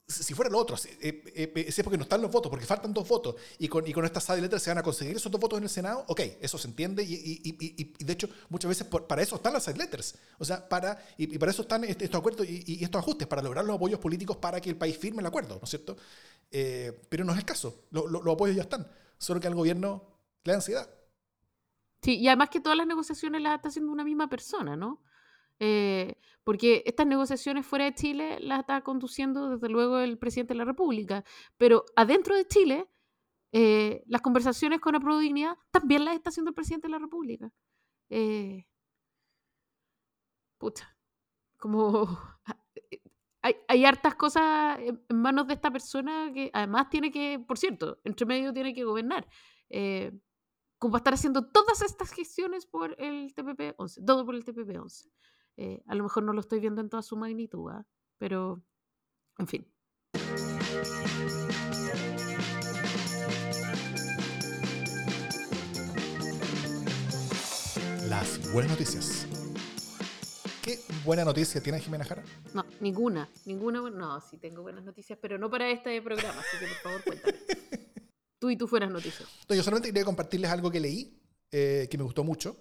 [0.10, 2.49] Si fuera lo otro, si, eh, eh, eh, si es porque no están los votos,
[2.49, 5.30] porque faltan dos votos, y con, y con side letters se van a conseguir esos
[5.30, 9.22] dos votos en el Senado, ok, eso se entiende, y, de hecho, muchas veces para
[9.22, 12.47] eso están las side letters, o sea, para, y, para eso están est- estos acuerdos
[12.47, 15.55] y, estos ajustes, para lograr los apoyos políticos para que el país firme el acuerdo,
[15.55, 15.97] ¿no es cierto?
[16.49, 18.88] Pero no es el caso, lo- los apoyos ya están,
[19.18, 20.03] solo que al gobierno
[20.45, 20.89] le da ansiedad.
[22.01, 25.01] Sí, y además que todas las negociaciones las está haciendo una misma persona, ¿no?
[25.60, 30.60] Eh, porque estas negociaciones fuera de Chile las está conduciendo desde luego el presidente de
[30.60, 31.24] la República,
[31.58, 32.88] pero adentro de Chile
[33.51, 37.51] eh, las conversaciones con Apruebo Dignidad también las está haciendo el presidente de la República.
[38.10, 38.68] Eh,
[40.58, 40.95] pucha,
[41.58, 42.08] como
[43.41, 47.99] hay, hay hartas cosas en, manos de esta persona que además tiene que, por cierto,
[48.03, 49.28] entre medio tiene que gobernar.
[49.70, 50.12] Eh,
[50.78, 55.10] como para estar haciendo todas estas gestiones por el TPP-11, todo por el TPP-11.
[55.58, 57.86] Eh, a lo mejor no lo estoy viendo en toda su magnitud, ¿ah?
[58.20, 58.64] pero
[59.39, 59.68] en fin.
[68.08, 69.28] Las buenas noticias.
[70.62, 72.24] ¿Qué buena noticia tiene Jimena Jara?
[72.53, 73.89] No, ninguna, ninguna.
[73.89, 77.38] No, sí tengo buenas noticias, pero no para este programa, así que por favor cuéntame.
[78.39, 79.28] Tú y tú fueras noticias.
[79.49, 81.20] No, yo solamente quería compartirles algo que leí,
[81.51, 82.55] eh, que me gustó mucho.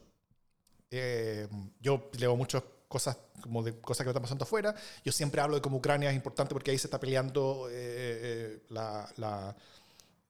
[0.90, 1.46] Eh,
[1.80, 4.74] yo leo muchas cosas como de cosas que están pasando afuera.
[5.04, 9.08] Yo siempre hablo de cómo Ucrania es importante porque ahí se está peleando eh, la,
[9.16, 9.56] la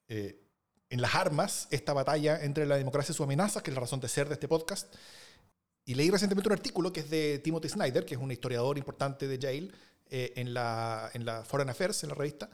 [0.09, 3.99] en las armas esta batalla entre la democracia y su amenaza, que es la razón
[3.99, 4.93] de ser de este podcast.
[5.83, 9.27] Y leí recientemente un artículo que es de Timothy Snyder, que es un historiador importante
[9.27, 9.71] de Yale,
[10.09, 12.49] en, la, en la Foreign Affairs, en la revista,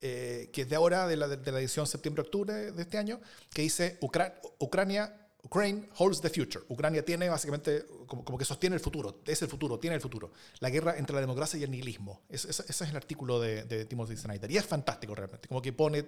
[0.00, 3.20] eh, que es de ahora, de la, de la edición septiembre-octubre de este año,
[3.52, 6.64] que dice Ucrania, Ukraine holds the future.
[6.68, 10.32] Ucrania tiene básicamente como, como, que sostiene el futuro, es el futuro, tiene el futuro.
[10.60, 12.22] La guerra entre la democracia y el nihilismo.
[12.28, 14.50] ese es el artículo de, de, Timothy Snyder.
[14.50, 16.04] Y es fantástico realmente, como que pone,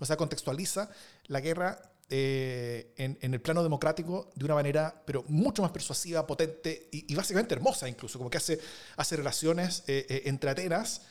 [0.00, 0.90] o sea, contextualiza
[1.26, 6.26] la guerra eh, en, en, el plano democrático de una manera, pero mucho más persuasiva,
[6.26, 8.60] potente y, y básicamente hermosa incluso, como que hace,
[8.96, 11.02] hace relaciones eh, eh entre Atenas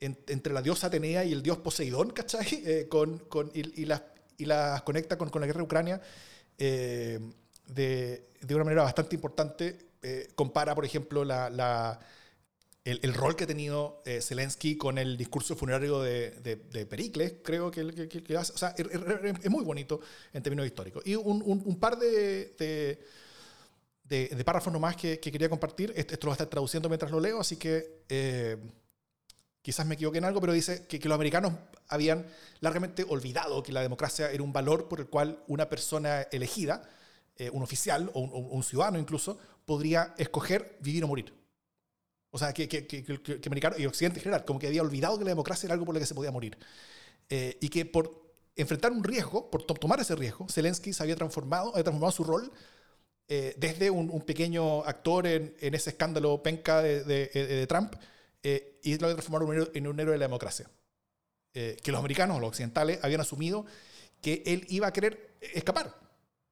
[0.00, 2.46] entre la diosa Atenea y el dios Poseidón, ¿cachai?
[2.64, 4.02] Eh, con, con, y, y, las,
[4.38, 4.46] y
[4.84, 6.00] conecta con, con, la guerra de Ucrania
[6.58, 7.18] eh,
[7.66, 9.78] de, de, una manera bastante importante.
[10.02, 11.98] Eh, compara, por ejemplo, la, la,
[12.84, 17.70] el, el, rol que ha tenido Zelensky con el discurso funerario de, de, Pericles, creo
[17.70, 20.00] que, es, muy bonito
[20.32, 21.02] en términos históricos.
[21.06, 22.98] Y un, un, par de, de
[24.08, 25.92] de, párrafos nomás que, que, quería compartir.
[25.96, 28.56] Esto, lo voy a estar traduciendo mientras lo leo, así que eh,
[29.68, 31.52] quizás me equivoqué en algo, pero dice que, que, los americanos
[31.88, 32.24] habían
[32.60, 36.88] largamente olvidado que la democracia era un valor por el cual una persona elegida,
[37.36, 41.34] eh, un oficial o un, un, ciudadano incluso, podría escoger vivir o morir.
[42.30, 45.24] O sea, que, que, que americanos y Occidente en general, como que había olvidado que
[45.24, 46.56] la democracia era algo por lo que se podía morir.
[47.28, 51.16] Eh, y que por enfrentar un riesgo, por to tomar ese riesgo, Zelensky se había
[51.16, 52.50] transformado, había transformado su rol
[53.28, 57.92] eh, desde un, un, pequeño actor en, en, ese escándalo penca de, de, de Trump,
[58.42, 60.70] eh, y lo transformaron en un, en un héroe de la democracia.
[61.54, 63.64] Eh, que los americanos, los occidentales, habían asumido
[64.20, 65.98] que él iba a querer escapar,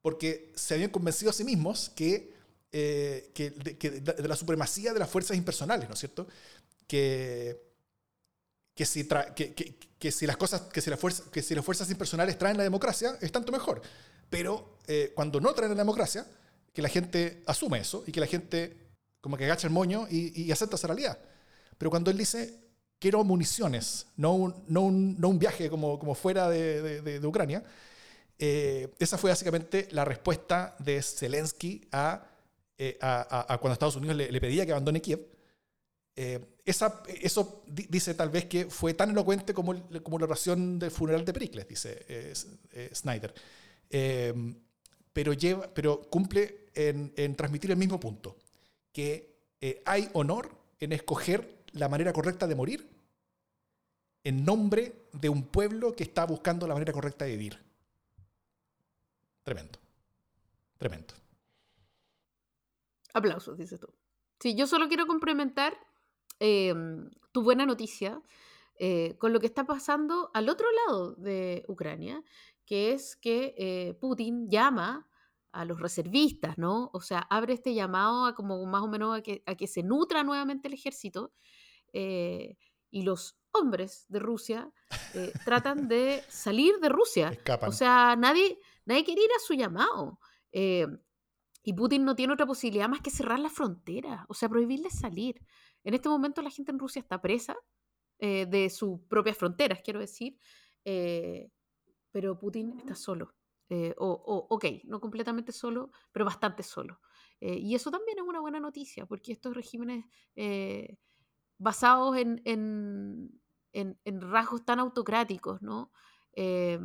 [0.00, 2.34] porque se habían convencido a sí mismos que,
[2.72, 6.26] eh, que, de, que de, la supremacía de las fuerzas impersonales, ¿no es cierto?
[6.86, 7.60] Que,
[8.74, 11.64] que, si, tra que, que, si las cosas, que si, la fuerza, que si las
[11.64, 13.82] fuerzas impersonales traen la democracia, es tanto mejor.
[14.30, 16.26] Pero eh, cuando no traen la democracia,
[16.72, 18.76] que la gente asume eso y que la gente
[19.20, 21.18] como que agacha el moño y, y acepta esa realidad.
[21.78, 22.58] Pero cuando él dice,
[22.98, 27.26] quiero municiones, no un, no un, no un viaje como, como fuera de, de, de
[27.26, 27.62] Ucrania,
[28.38, 32.26] eh, esa fue básicamente la respuesta de Zelensky a,
[32.76, 35.26] eh, a, a cuando Estados Unidos le, le, pedía que abandone Kiev.
[36.14, 40.90] Eh, esa, eso dice tal vez que fue tan elocuente como, como la oración del
[40.90, 43.34] funeral de Pericles, dice eh, Snyder.
[45.12, 48.36] pero, lleva, pero cumple en, en, transmitir el mismo punto,
[48.92, 49.36] que
[49.84, 50.50] hay honor
[50.80, 52.88] en escoger la manera correcta de morir
[54.24, 57.62] en nombre de un pueblo que está buscando la manera correcta de vivir.
[59.44, 59.78] Tremendo.
[60.78, 61.14] Tremendo.
[63.14, 63.86] Aplausos, dices tú.
[64.40, 65.78] Sí, yo solo quiero complementar
[66.40, 66.74] eh,
[67.32, 68.20] tu buena noticia
[68.78, 72.22] eh, con lo que está pasando al otro lado de Ucrania,
[72.66, 75.08] que es que eh, Putin llama
[75.52, 76.90] a los reservistas, ¿no?
[76.92, 79.82] O sea, abre este llamado a como más o menos a que, a que se
[79.82, 81.32] nutra nuevamente el ejército
[81.98, 82.58] eh,
[82.90, 84.70] y los hombres de Rusia
[85.14, 87.30] eh, tratan de salir de Rusia.
[87.30, 87.70] Escapan.
[87.70, 90.18] O sea, nadie, nadie quiere ir a su llamado.
[90.52, 90.86] Eh,
[91.62, 95.40] y Putin no tiene otra posibilidad más que cerrar la frontera, o sea, prohibirles salir.
[95.82, 97.56] En este momento la gente en Rusia está presa
[98.18, 100.38] eh, de sus propias fronteras, quiero decir,
[100.84, 101.50] eh,
[102.12, 103.34] pero Putin está solo.
[103.68, 107.00] Eh, o, o, ok, no completamente solo, pero bastante solo.
[107.40, 110.04] y eso también es una buena noticia, porque estos regímenes
[111.58, 113.40] basados en, en,
[113.72, 115.90] en, en, rasgos tan autocráticos, ¿no?
[116.32, 116.78] Eh,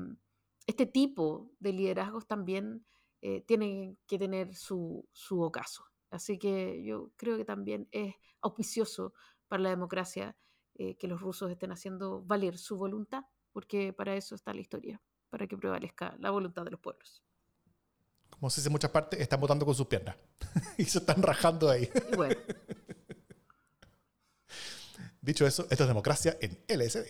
[0.68, 2.86] este tipo de liderazgos también
[3.22, 5.84] eh, tienen que tener su, su ocaso.
[6.10, 9.14] Así que yo creo que también es auspicioso
[9.48, 10.36] para la democracia
[10.76, 15.02] eh, que los rusos estén haciendo valer su voluntad, porque para eso está la historia,
[15.30, 17.24] para que prevalezca la voluntad de los pueblos.
[18.30, 20.16] Como se dice en muchas partes, están votando con sus piernas
[20.78, 21.90] y se están rajando ahí.
[22.12, 22.36] Y bueno.
[25.24, 27.06] Dicho eso, esto es democracia en LSD.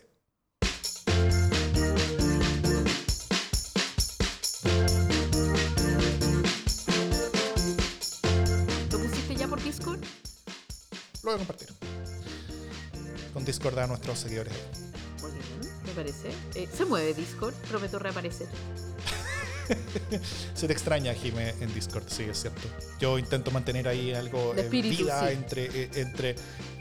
[8.91, 10.01] ¿Lo pusiste ya por Discord?
[11.23, 11.69] Lo voy a compartir.
[13.33, 14.55] Con Discord a nuestros seguidores.
[15.21, 16.31] Muy bien, me parece.
[16.55, 18.49] Eh, se mueve Discord, prometo reaparecer.
[20.53, 22.67] Se te extraña, Jime, en Discord, sí, es cierto.
[22.99, 26.35] Yo intento mantener ahí algo de vida entre, eh, entre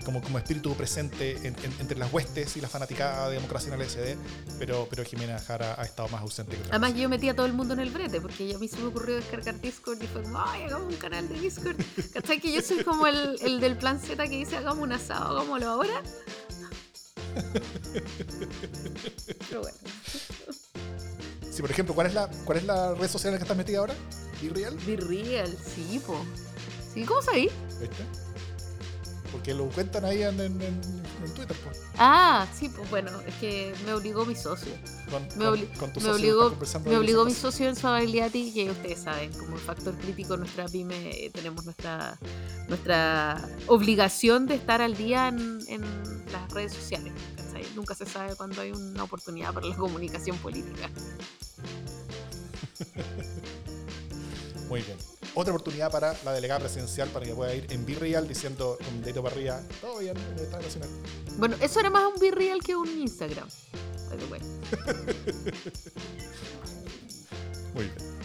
[0.04, 3.80] como, como espíritu presente en- en- entre las huestes y la fanaticada de democracia en
[3.80, 4.16] el SD,
[4.58, 7.02] pero, pero Jimena Jara ha estado más ausente que otra Además, vez.
[7.02, 9.16] yo metí a todo el mundo en el brete, porque a mí se me ocurrió
[9.16, 11.76] descargar Discord y fue como, ay, hagamos un canal de Discord.
[12.14, 12.40] ¿Cachai?
[12.40, 15.68] Que yo soy como el, el del plan Z que dice, hagamos un asado, hagámoslo
[15.68, 16.02] ahora.
[19.48, 19.76] Pero bueno,
[21.50, 23.56] Sí, por ejemplo, ¿cuál es la, cuál es la red social en la que estás
[23.56, 23.94] metida ahora?
[24.42, 24.76] ¿Irreal?
[24.86, 26.24] be real, sí, po.
[26.94, 27.50] Sí, ¿cómo sabí?
[27.80, 28.04] ¿Viste?
[29.40, 31.00] Porque lo cuentan ahí en, en, en-
[31.34, 31.80] Twitter, pues.
[31.96, 34.70] Ah, sí, pues bueno, es que me obligó mi socio.
[35.10, 38.52] Con, Me, con- obli- con tu me socio obligó, me obligó mi socio en Sabaliati,
[38.52, 42.18] que ustedes saben, como factor crítico nuestra pyme eh, tenemos nuestra,
[42.68, 45.80] nuestra obligación de estar al día en, en
[46.32, 47.14] las redes sociales.
[47.36, 47.64] ¿cachai?
[47.74, 50.90] Nunca se sabe cuándo hay una oportunidad para la comunicación política.
[54.68, 54.98] Muy bien.
[55.34, 59.22] Otra oportunidad para la delegada presidencial para que pueda ir en Virreal diciendo con dedito
[59.22, 60.88] para arriba, todo bien en el Estado Nacional.
[61.38, 63.48] Bueno, eso era más un virreal que un Instagram.
[64.08, 64.40] by the way.
[67.74, 68.19] Muy bien.